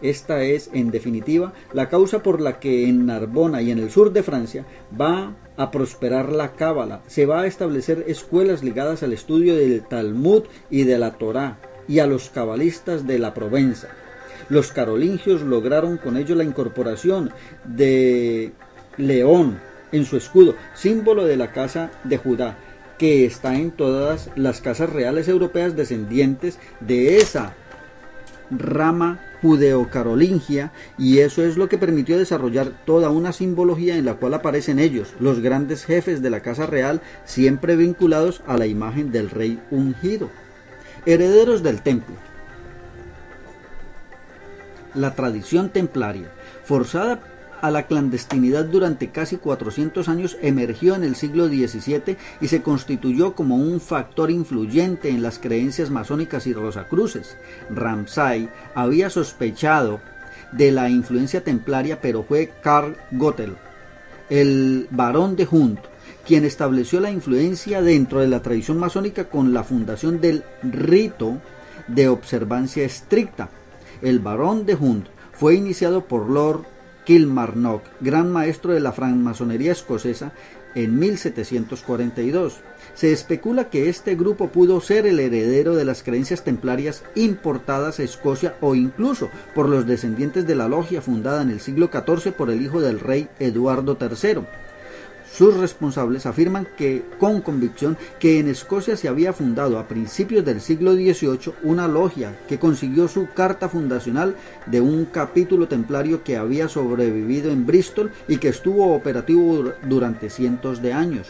Esta 0.00 0.42
es, 0.42 0.70
en 0.72 0.90
definitiva, 0.90 1.52
la 1.74 1.90
causa 1.90 2.22
por 2.22 2.40
la 2.40 2.58
que 2.58 2.88
en 2.88 3.04
Narbona 3.04 3.60
y 3.60 3.70
en 3.70 3.80
el 3.80 3.90
sur 3.90 4.14
de 4.14 4.22
Francia 4.22 4.64
va 4.98 5.36
a 5.58 5.70
prosperar 5.70 6.32
la 6.32 6.54
cábala, 6.54 7.02
se 7.06 7.26
va 7.26 7.42
a 7.42 7.46
establecer 7.46 8.06
escuelas 8.08 8.64
ligadas 8.64 9.02
al 9.02 9.12
estudio 9.12 9.56
del 9.56 9.86
Talmud 9.86 10.44
y 10.70 10.84
de 10.84 10.98
la 10.98 11.18
Torá 11.18 11.58
y 11.90 11.98
a 11.98 12.06
los 12.06 12.30
cabalistas 12.30 13.04
de 13.04 13.18
la 13.18 13.34
Provenza. 13.34 13.88
Los 14.48 14.70
carolingios 14.70 15.42
lograron 15.42 15.96
con 15.96 16.16
ello 16.16 16.36
la 16.36 16.44
incorporación 16.44 17.32
de 17.64 18.52
león 18.96 19.58
en 19.90 20.04
su 20.04 20.16
escudo, 20.16 20.54
símbolo 20.72 21.24
de 21.24 21.36
la 21.36 21.50
casa 21.50 21.90
de 22.04 22.16
Judá, 22.16 22.56
que 22.96 23.26
está 23.26 23.56
en 23.56 23.72
todas 23.72 24.30
las 24.36 24.60
casas 24.60 24.90
reales 24.90 25.26
europeas 25.26 25.74
descendientes 25.74 26.60
de 26.78 27.16
esa 27.16 27.54
rama 28.52 29.20
judeocarolingia 29.42 30.72
y 30.96 31.18
eso 31.18 31.44
es 31.44 31.56
lo 31.56 31.68
que 31.68 31.78
permitió 31.78 32.18
desarrollar 32.18 32.72
toda 32.84 33.10
una 33.10 33.32
simbología 33.32 33.96
en 33.96 34.04
la 34.04 34.14
cual 34.14 34.34
aparecen 34.34 34.78
ellos, 34.78 35.14
los 35.18 35.40
grandes 35.40 35.84
jefes 35.84 36.22
de 36.22 36.30
la 36.30 36.40
casa 36.40 36.66
real, 36.66 37.00
siempre 37.24 37.74
vinculados 37.74 38.42
a 38.46 38.56
la 38.56 38.66
imagen 38.66 39.10
del 39.10 39.28
rey 39.28 39.60
ungido. 39.72 40.30
Herederos 41.06 41.62
del 41.62 41.80
templo. 41.82 42.14
La 44.94 45.14
tradición 45.14 45.70
templaria, 45.70 46.30
forzada 46.64 47.20
a 47.62 47.70
la 47.70 47.86
clandestinidad 47.86 48.64
durante 48.64 49.10
casi 49.10 49.36
400 49.36 50.08
años 50.08 50.36
emergió 50.42 50.94
en 50.94 51.04
el 51.04 51.14
siglo 51.14 51.46
XVII 51.48 52.16
y 52.40 52.48
se 52.48 52.62
constituyó 52.62 53.34
como 53.34 53.56
un 53.56 53.80
factor 53.80 54.30
influyente 54.30 55.10
en 55.10 55.22
las 55.22 55.38
creencias 55.38 55.90
masónicas 55.90 56.46
y 56.46 56.52
rosacruces. 56.52 57.36
Ramsay 57.70 58.48
había 58.74 59.10
sospechado 59.10 60.00
de 60.52 60.72
la 60.72 60.90
influencia 60.90 61.44
templaria, 61.44 62.00
pero 62.00 62.22
fue 62.22 62.52
Karl 62.62 62.96
Gottel, 63.12 63.56
el 64.28 64.88
barón 64.90 65.36
de 65.36 65.46
Hunt, 65.50 65.80
quien 66.26 66.44
estableció 66.44 67.00
la 67.00 67.10
influencia 67.10 67.82
dentro 67.82 68.20
de 68.20 68.28
la 68.28 68.42
tradición 68.42 68.78
masónica 68.78 69.28
con 69.28 69.52
la 69.52 69.64
fundación 69.64 70.20
del 70.20 70.44
rito 70.62 71.38
de 71.88 72.08
observancia 72.08 72.84
estricta. 72.84 73.48
El 74.02 74.20
barón 74.20 74.66
de 74.66 74.74
Hunt 74.74 75.06
fue 75.32 75.54
iniciado 75.54 76.04
por 76.04 76.28
Lord 76.28 76.64
Kilmarnock, 77.04 77.82
gran 78.00 78.30
maestro 78.30 78.72
de 78.72 78.80
la 78.80 78.92
francmasonería 78.92 79.72
escocesa, 79.72 80.32
en 80.74 80.98
1742. 80.98 82.60
Se 82.94 83.12
especula 83.12 83.70
que 83.70 83.88
este 83.88 84.14
grupo 84.14 84.48
pudo 84.48 84.80
ser 84.80 85.06
el 85.06 85.20
heredero 85.20 85.74
de 85.74 85.84
las 85.84 86.02
creencias 86.02 86.44
templarias 86.44 87.02
importadas 87.14 87.98
a 87.98 88.02
Escocia 88.02 88.54
o 88.60 88.74
incluso 88.74 89.30
por 89.54 89.68
los 89.68 89.86
descendientes 89.86 90.46
de 90.46 90.54
la 90.54 90.68
logia 90.68 91.02
fundada 91.02 91.42
en 91.42 91.50
el 91.50 91.60
siglo 91.60 91.90
XIV 91.92 92.32
por 92.32 92.50
el 92.50 92.62
hijo 92.62 92.80
del 92.80 93.00
rey 93.00 93.28
Eduardo 93.38 93.96
III. 94.00 94.42
Sus 95.40 95.56
responsables 95.56 96.26
afirman 96.26 96.68
que, 96.76 97.02
con 97.18 97.40
convicción, 97.40 97.96
que 98.18 98.38
en 98.38 98.46
Escocia 98.46 98.94
se 98.94 99.08
había 99.08 99.32
fundado 99.32 99.78
a 99.78 99.88
principios 99.88 100.44
del 100.44 100.60
siglo 100.60 100.92
XVIII 100.92 101.54
una 101.62 101.88
logia 101.88 102.38
que 102.46 102.58
consiguió 102.58 103.08
su 103.08 103.26
carta 103.30 103.70
fundacional 103.70 104.36
de 104.66 104.82
un 104.82 105.06
capítulo 105.06 105.66
templario 105.66 106.22
que 106.24 106.36
había 106.36 106.68
sobrevivido 106.68 107.50
en 107.50 107.64
Bristol 107.64 108.12
y 108.28 108.36
que 108.36 108.48
estuvo 108.48 108.94
operativo 108.94 109.72
durante 109.84 110.28
cientos 110.28 110.82
de 110.82 110.92
años. 110.92 111.28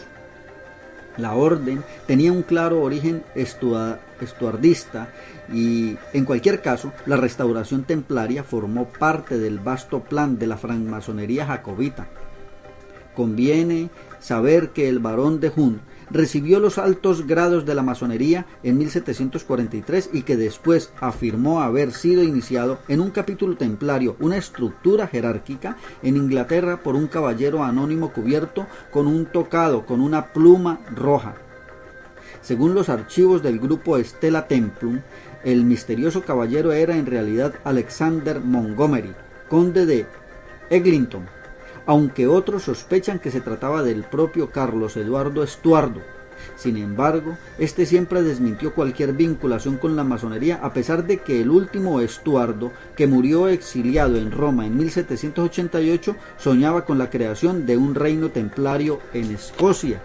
La 1.15 1.33
orden 1.33 1.81
tenía 2.05 2.33
un 2.33 2.43
claro 2.43 2.81
origen 2.81 3.23
estuardista 3.33 5.07
y, 5.53 5.95
en 6.11 6.25
cualquier 6.25 6.61
caso, 6.61 6.91
la 7.05 7.15
restauración 7.15 7.85
templaria 7.85 8.43
formó 8.43 8.89
parte 8.89 9.37
del 9.37 9.59
vasto 9.59 10.01
plan 10.01 10.37
de 10.37 10.47
la 10.47 10.57
francmasonería 10.57 11.45
jacobita. 11.45 12.09
Conviene 13.15 13.89
saber 14.19 14.69
que 14.69 14.87
el 14.87 14.99
barón 14.99 15.39
de 15.39 15.51
Hun 15.55 15.81
recibió 16.11 16.59
los 16.59 16.77
altos 16.77 17.25
grados 17.25 17.65
de 17.65 17.73
la 17.73 17.83
masonería 17.83 18.45
en 18.63 18.77
1743 18.77 20.09
y 20.13 20.23
que 20.23 20.37
después 20.37 20.91
afirmó 20.99 21.61
haber 21.61 21.93
sido 21.93 22.23
iniciado 22.23 22.79
en 22.87 22.99
un 22.99 23.11
capítulo 23.11 23.55
templario, 23.55 24.15
una 24.19 24.37
estructura 24.37 25.07
jerárquica 25.07 25.77
en 26.03 26.17
Inglaterra 26.17 26.83
por 26.83 26.95
un 26.95 27.07
caballero 27.07 27.63
anónimo 27.63 28.11
cubierto 28.11 28.67
con 28.91 29.07
un 29.07 29.25
tocado 29.25 29.85
con 29.85 30.01
una 30.01 30.33
pluma 30.33 30.81
roja. 30.93 31.35
Según 32.41 32.73
los 32.73 32.89
archivos 32.89 33.41
del 33.41 33.59
grupo 33.59 33.97
Stella 33.99 34.47
Templum, 34.47 34.99
el 35.43 35.63
misterioso 35.63 36.23
caballero 36.23 36.73
era 36.73 36.97
en 36.97 37.05
realidad 37.05 37.53
Alexander 37.63 38.39
Montgomery, 38.39 39.13
conde 39.47 39.85
de 39.85 40.05
Eglinton, 40.69 41.25
aunque 41.85 42.27
otros 42.27 42.63
sospechan 42.63 43.19
que 43.19 43.31
se 43.31 43.41
trataba 43.41 43.83
del 43.83 44.03
propio 44.03 44.49
Carlos 44.49 44.97
Eduardo 44.97 45.43
Estuardo. 45.43 46.01
Sin 46.55 46.77
embargo, 46.77 47.37
este 47.59 47.85
siempre 47.85 48.23
desmintió 48.23 48.73
cualquier 48.73 49.13
vinculación 49.13 49.77
con 49.77 49.95
la 49.95 50.03
masonería, 50.03 50.59
a 50.61 50.73
pesar 50.73 51.05
de 51.05 51.17
que 51.17 51.41
el 51.41 51.49
último 51.49 52.01
Estuardo, 52.01 52.71
que 52.95 53.07
murió 53.07 53.47
exiliado 53.47 54.17
en 54.17 54.31
Roma 54.31 54.65
en 54.65 54.77
1788, 54.77 56.15
soñaba 56.37 56.85
con 56.85 56.97
la 56.97 57.09
creación 57.09 57.65
de 57.65 57.77
un 57.77 57.95
reino 57.95 58.29
templario 58.29 58.99
en 59.13 59.31
Escocia. 59.31 60.01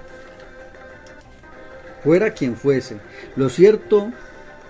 Fuera 2.05 2.31
quien 2.31 2.57
fuese, 2.57 2.99
lo 3.35 3.49
cierto 3.49 4.13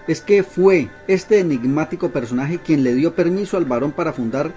es 0.07 0.21
que 0.21 0.43
fue 0.43 0.89
este 1.09 1.41
enigmático 1.41 2.11
personaje 2.11 2.61
quien 2.65 2.85
le 2.85 2.95
dio 2.95 3.15
permiso 3.15 3.57
al 3.57 3.65
varón 3.65 3.93
para 3.93 4.13
fundar 4.13 4.53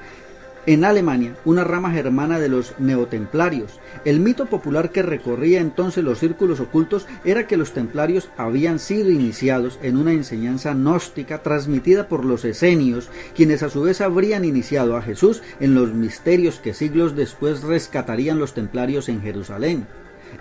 en 0.65 0.83
Alemania, 0.83 1.35
una 1.45 1.63
rama 1.63 1.91
germana 1.91 2.39
de 2.39 2.49
los 2.49 2.73
neotemplarios. 2.79 3.79
El 4.05 4.19
mito 4.19 4.45
popular 4.45 4.91
que 4.91 5.01
recorría 5.01 5.61
entonces 5.61 6.03
los 6.03 6.19
círculos 6.19 6.59
ocultos 6.59 7.07
era 7.23 7.47
que 7.47 7.57
los 7.57 7.73
templarios 7.73 8.29
habían 8.37 8.79
sido 8.79 9.09
iniciados 9.09 9.79
en 9.81 9.97
una 9.97 10.11
enseñanza 10.11 10.73
gnóstica 10.73 11.41
transmitida 11.43 12.07
por 12.07 12.25
los 12.25 12.45
esenios, 12.45 13.09
quienes 13.35 13.63
a 13.63 13.69
su 13.69 13.81
vez 13.81 14.01
habrían 14.01 14.45
iniciado 14.45 14.95
a 14.95 15.01
Jesús 15.01 15.41
en 15.59 15.75
los 15.75 15.93
misterios 15.93 16.59
que 16.59 16.73
siglos 16.73 17.15
después 17.15 17.63
rescatarían 17.63 18.39
los 18.39 18.53
templarios 18.53 19.09
en 19.09 19.21
Jerusalén. 19.21 19.87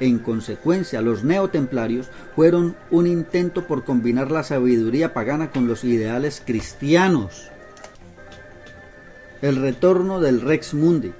En 0.00 0.18
consecuencia, 0.18 1.00
los 1.00 1.24
neotemplarios 1.24 2.10
fueron 2.36 2.76
un 2.90 3.06
intento 3.06 3.66
por 3.66 3.84
combinar 3.84 4.30
la 4.30 4.42
sabiduría 4.42 5.14
pagana 5.14 5.50
con 5.50 5.66
los 5.66 5.82
ideales 5.82 6.42
cristianos 6.44 7.50
el 9.42 9.56
retorno 9.56 10.20
del 10.20 10.40
Rex 10.40 10.74
Mundi. 10.74 11.12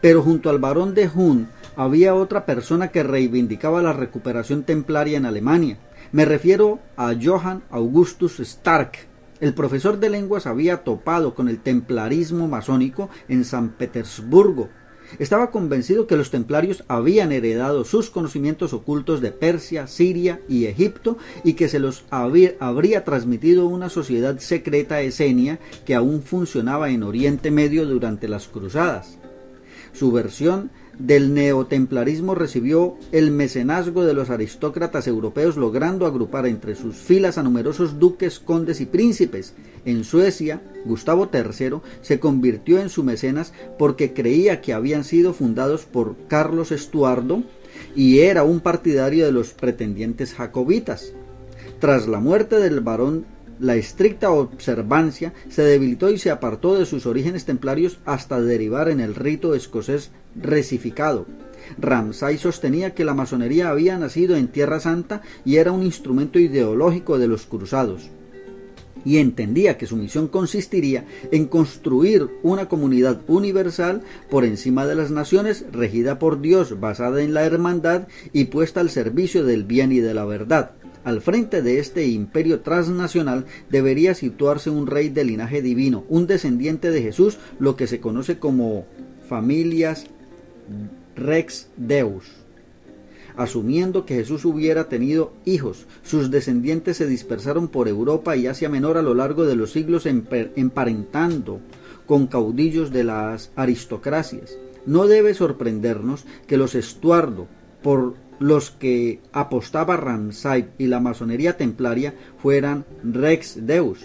Pero 0.00 0.22
junto 0.22 0.50
al 0.50 0.58
barón 0.58 0.94
de 0.94 1.08
Hun 1.12 1.48
había 1.76 2.14
otra 2.14 2.46
persona 2.46 2.88
que 2.88 3.02
reivindicaba 3.02 3.82
la 3.82 3.92
recuperación 3.92 4.62
templaria 4.62 5.16
en 5.16 5.26
Alemania. 5.26 5.78
Me 6.12 6.24
refiero 6.24 6.78
a 6.96 7.14
Johann 7.20 7.62
Augustus 7.70 8.40
Stark. 8.40 8.92
El 9.40 9.54
profesor 9.54 10.00
de 10.00 10.10
lenguas 10.10 10.46
había 10.46 10.78
topado 10.78 11.34
con 11.34 11.48
el 11.48 11.60
templarismo 11.60 12.48
masónico 12.48 13.08
en 13.28 13.44
San 13.44 13.70
Petersburgo 13.70 14.68
Estaba 15.18 15.50
convencido 15.50 16.06
que 16.06 16.16
los 16.16 16.30
templarios 16.30 16.84
habían 16.86 17.32
heredado 17.32 17.84
sus 17.84 18.10
conocimientos 18.10 18.72
ocultos 18.72 19.20
de 19.20 19.32
Persia, 19.32 19.86
Siria 19.86 20.40
y 20.48 20.66
Egipto 20.66 21.16
y 21.44 21.54
que 21.54 21.68
se 21.68 21.78
los 21.78 22.04
habría 22.10 23.04
transmitido 23.04 23.66
una 23.66 23.88
sociedad 23.88 24.38
secreta 24.38 25.00
esenia 25.00 25.58
que 25.86 25.94
aún 25.94 26.22
funcionaba 26.22 26.90
en 26.90 27.02
Oriente 27.02 27.50
Medio 27.50 27.86
durante 27.86 28.28
las 28.28 28.48
cruzadas. 28.48 29.18
Su 29.92 30.12
versión 30.12 30.70
del 30.98 31.32
neotemplarismo 31.32 32.34
recibió 32.34 32.96
el 33.12 33.30
mecenazgo 33.30 34.04
de 34.04 34.14
los 34.14 34.30
aristócratas 34.30 35.06
europeos 35.06 35.56
logrando 35.56 36.06
agrupar 36.06 36.46
entre 36.46 36.74
sus 36.74 36.96
filas 36.96 37.38
a 37.38 37.42
numerosos 37.42 37.98
duques, 37.98 38.40
condes 38.40 38.80
y 38.80 38.86
príncipes. 38.86 39.54
En 39.84 40.04
Suecia, 40.04 40.60
Gustavo 40.84 41.30
III 41.32 41.80
se 42.02 42.18
convirtió 42.18 42.80
en 42.80 42.88
su 42.88 43.04
mecenas 43.04 43.52
porque 43.78 44.12
creía 44.12 44.60
que 44.60 44.72
habían 44.72 45.04
sido 45.04 45.32
fundados 45.32 45.84
por 45.84 46.16
Carlos 46.26 46.72
Estuardo 46.72 47.44
y 47.94 48.20
era 48.20 48.42
un 48.42 48.60
partidario 48.60 49.24
de 49.24 49.32
los 49.32 49.52
pretendientes 49.52 50.34
jacobitas. 50.34 51.12
Tras 51.78 52.08
la 52.08 52.18
muerte 52.18 52.58
del 52.58 52.80
barón 52.80 53.24
la 53.60 53.76
estricta 53.76 54.30
observancia 54.30 55.32
se 55.48 55.62
debilitó 55.62 56.10
y 56.10 56.18
se 56.18 56.30
apartó 56.30 56.78
de 56.78 56.86
sus 56.86 57.06
orígenes 57.06 57.44
templarios 57.44 57.98
hasta 58.04 58.40
derivar 58.40 58.88
en 58.88 59.00
el 59.00 59.14
rito 59.14 59.54
escocés 59.54 60.10
resificado. 60.34 61.26
Ramsay 61.78 62.38
sostenía 62.38 62.94
que 62.94 63.04
la 63.04 63.14
masonería 63.14 63.70
había 63.70 63.98
nacido 63.98 64.36
en 64.36 64.48
Tierra 64.48 64.80
Santa 64.80 65.22
y 65.44 65.56
era 65.56 65.72
un 65.72 65.82
instrumento 65.82 66.38
ideológico 66.38 67.18
de 67.18 67.28
los 67.28 67.46
cruzados 67.46 68.10
y 69.04 69.18
entendía 69.18 69.78
que 69.78 69.86
su 69.86 69.96
misión 69.96 70.28
consistiría 70.28 71.06
en 71.30 71.46
construir 71.46 72.28
una 72.42 72.68
comunidad 72.68 73.20
universal 73.26 74.02
por 74.30 74.44
encima 74.44 74.86
de 74.86 74.94
las 74.94 75.10
naciones, 75.10 75.64
regida 75.72 76.18
por 76.18 76.40
Dios, 76.40 76.78
basada 76.80 77.22
en 77.22 77.34
la 77.34 77.44
hermandad 77.44 78.08
y 78.32 78.44
puesta 78.44 78.80
al 78.80 78.90
servicio 78.90 79.44
del 79.44 79.64
bien 79.64 79.92
y 79.92 80.00
de 80.00 80.14
la 80.14 80.24
verdad. 80.24 80.72
Al 81.08 81.22
frente 81.22 81.62
de 81.62 81.78
este 81.78 82.06
imperio 82.06 82.60
transnacional 82.60 83.46
debería 83.70 84.14
situarse 84.14 84.68
un 84.68 84.86
rey 84.86 85.08
de 85.08 85.24
linaje 85.24 85.62
divino, 85.62 86.04
un 86.10 86.26
descendiente 86.26 86.90
de 86.90 87.00
Jesús, 87.00 87.38
lo 87.58 87.76
que 87.76 87.86
se 87.86 87.98
conoce 87.98 88.38
como 88.38 88.84
familias 89.26 90.04
Rex 91.16 91.70
Deus. 91.78 92.26
Asumiendo 93.38 94.04
que 94.04 94.16
Jesús 94.16 94.44
hubiera 94.44 94.90
tenido 94.90 95.32
hijos, 95.46 95.86
sus 96.02 96.30
descendientes 96.30 96.98
se 96.98 97.06
dispersaron 97.06 97.68
por 97.68 97.88
Europa 97.88 98.36
y 98.36 98.46
Asia 98.46 98.68
Menor 98.68 98.98
a 98.98 99.02
lo 99.02 99.14
largo 99.14 99.46
de 99.46 99.56
los 99.56 99.72
siglos 99.72 100.04
emparentando 100.04 101.60
con 102.04 102.26
caudillos 102.26 102.92
de 102.92 103.04
las 103.04 103.50
aristocracias. 103.56 104.58
No 104.84 105.06
debe 105.06 105.32
sorprendernos 105.32 106.26
que 106.46 106.58
los 106.58 106.74
Estuardo, 106.74 107.46
por 107.82 108.27
los 108.38 108.70
que 108.70 109.20
apostaba 109.32 109.96
Ramsay 109.96 110.70
y 110.78 110.86
la 110.86 111.00
masonería 111.00 111.56
templaria 111.56 112.14
fueran 112.40 112.84
Rex 113.02 113.66
Deus. 113.66 114.04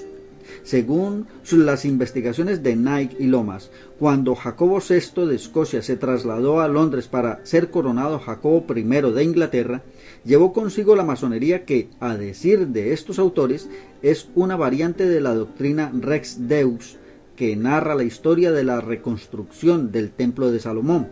Según 0.63 1.27
las 1.51 1.85
investigaciones 1.85 2.63
de 2.63 2.75
Nike 2.75 3.15
y 3.19 3.27
Lomas, 3.27 3.71
cuando 3.99 4.35
Jacobo 4.35 4.79
VI 4.79 5.25
de 5.25 5.35
Escocia 5.35 5.81
se 5.81 5.95
trasladó 5.95 6.61
a 6.61 6.67
Londres 6.67 7.07
para 7.07 7.45
ser 7.45 7.69
coronado 7.69 8.19
Jacobo 8.19 8.65
I 8.75 8.83
de 8.83 9.23
Inglaterra, 9.23 9.81
llevó 10.25 10.53
consigo 10.53 10.95
la 10.95 11.05
masonería 11.05 11.65
que, 11.65 11.89
a 11.99 12.15
decir 12.17 12.67
de 12.67 12.93
estos 12.93 13.19
autores, 13.19 13.69
es 14.01 14.29
una 14.35 14.55
variante 14.55 15.07
de 15.07 15.21
la 15.21 15.33
doctrina 15.33 15.91
Rex 15.93 16.47
Deus 16.47 16.97
que 17.35 17.55
narra 17.55 17.95
la 17.95 18.03
historia 18.03 18.51
de 18.51 18.63
la 18.63 18.79
reconstrucción 18.79 19.91
del 19.91 20.11
Templo 20.11 20.51
de 20.51 20.59
Salomón 20.59 21.07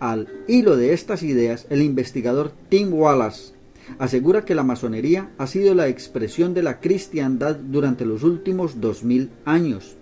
al 0.00 0.28
hilo 0.46 0.76
de 0.76 0.92
estas 0.92 1.22
ideas, 1.22 1.66
el 1.70 1.82
investigador 1.82 2.52
Tim 2.68 2.92
Wallace 2.92 3.52
asegura 3.98 4.44
que 4.44 4.54
la 4.54 4.62
masonería 4.62 5.30
ha 5.38 5.46
sido 5.46 5.74
la 5.74 5.88
expresión 5.88 6.54
de 6.54 6.62
la 6.62 6.80
cristiandad 6.80 7.56
durante 7.56 8.04
los 8.04 8.22
últimos 8.22 8.80
dos 8.80 9.02
mil 9.02 9.30
años. 9.44 9.96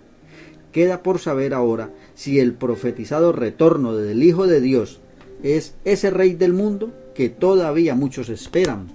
Queda 0.71 1.01
por 1.03 1.19
saber 1.19 1.53
ahora 1.53 1.91
si 2.13 2.39
el 2.39 2.53
profetizado 2.53 3.31
retorno 3.31 3.95
del 3.95 4.21
Hijo 4.23 4.47
de 4.47 4.61
Dios 4.61 4.99
es 5.43 5.75
ese 5.85 6.09
rey 6.09 6.33
del 6.33 6.53
mundo 6.53 6.93
que 7.15 7.29
todavía 7.29 7.95
muchos 7.95 8.29
esperan. 8.29 8.87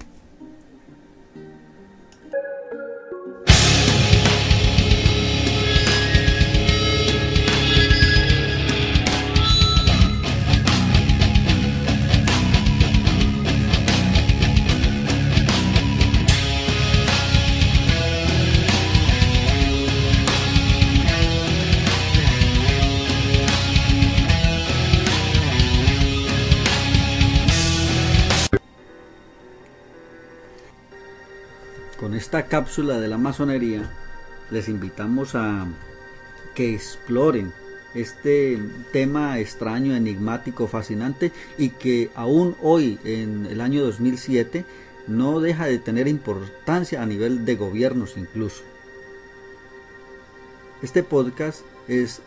Esta 32.33 32.49
cápsula 32.49 32.99
de 32.99 33.09
la 33.09 33.19
masonería 33.19 33.83
les 34.51 34.71
invitamos 34.71 35.35
a 35.35 35.67
que 36.55 36.75
exploren 36.75 37.53
este 37.93 38.59
tema 38.91 39.39
extraño, 39.39 39.95
enigmático, 39.95 40.67
fascinante 40.67 41.31
y 41.59 41.69
que 41.69 42.11
aún 42.15 42.57
hoy, 42.63 42.99
en 43.05 43.45
el 43.45 43.61
año 43.61 43.85
2007, 43.85 44.65
no 45.09 45.41
deja 45.41 45.67
de 45.67 45.79
tener 45.79 46.09
importancia 46.09 47.03
a 47.03 47.07
nivel 47.07 47.45
de 47.45 47.55
gobiernos 47.55 48.17
incluso. 48.17 48.63
Este 50.81 51.03
podcast 51.03 51.61
es 51.87 52.23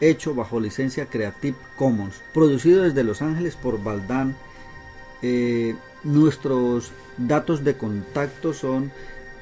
hecho 0.00 0.36
bajo 0.36 0.60
licencia 0.60 1.06
Creative 1.06 1.56
Commons, 1.76 2.22
producido 2.32 2.84
desde 2.84 3.02
Los 3.02 3.20
Ángeles 3.20 3.56
por 3.56 3.82
Baldán. 3.82 4.36
Eh, 5.22 5.74
nuestros 6.04 6.92
datos 7.16 7.64
de 7.64 7.76
contacto 7.76 8.52
son 8.52 8.92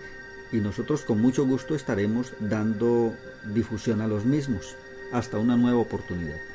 y 0.52 0.58
nosotros 0.58 1.04
con 1.04 1.22
mucho 1.22 1.46
gusto 1.46 1.76
estaremos 1.76 2.34
dando 2.40 3.14
difusión 3.54 4.02
a 4.02 4.08
los 4.08 4.26
mismos. 4.26 4.76
Hasta 5.12 5.38
una 5.38 5.56
nueva 5.56 5.78
oportunidad. 5.78 6.55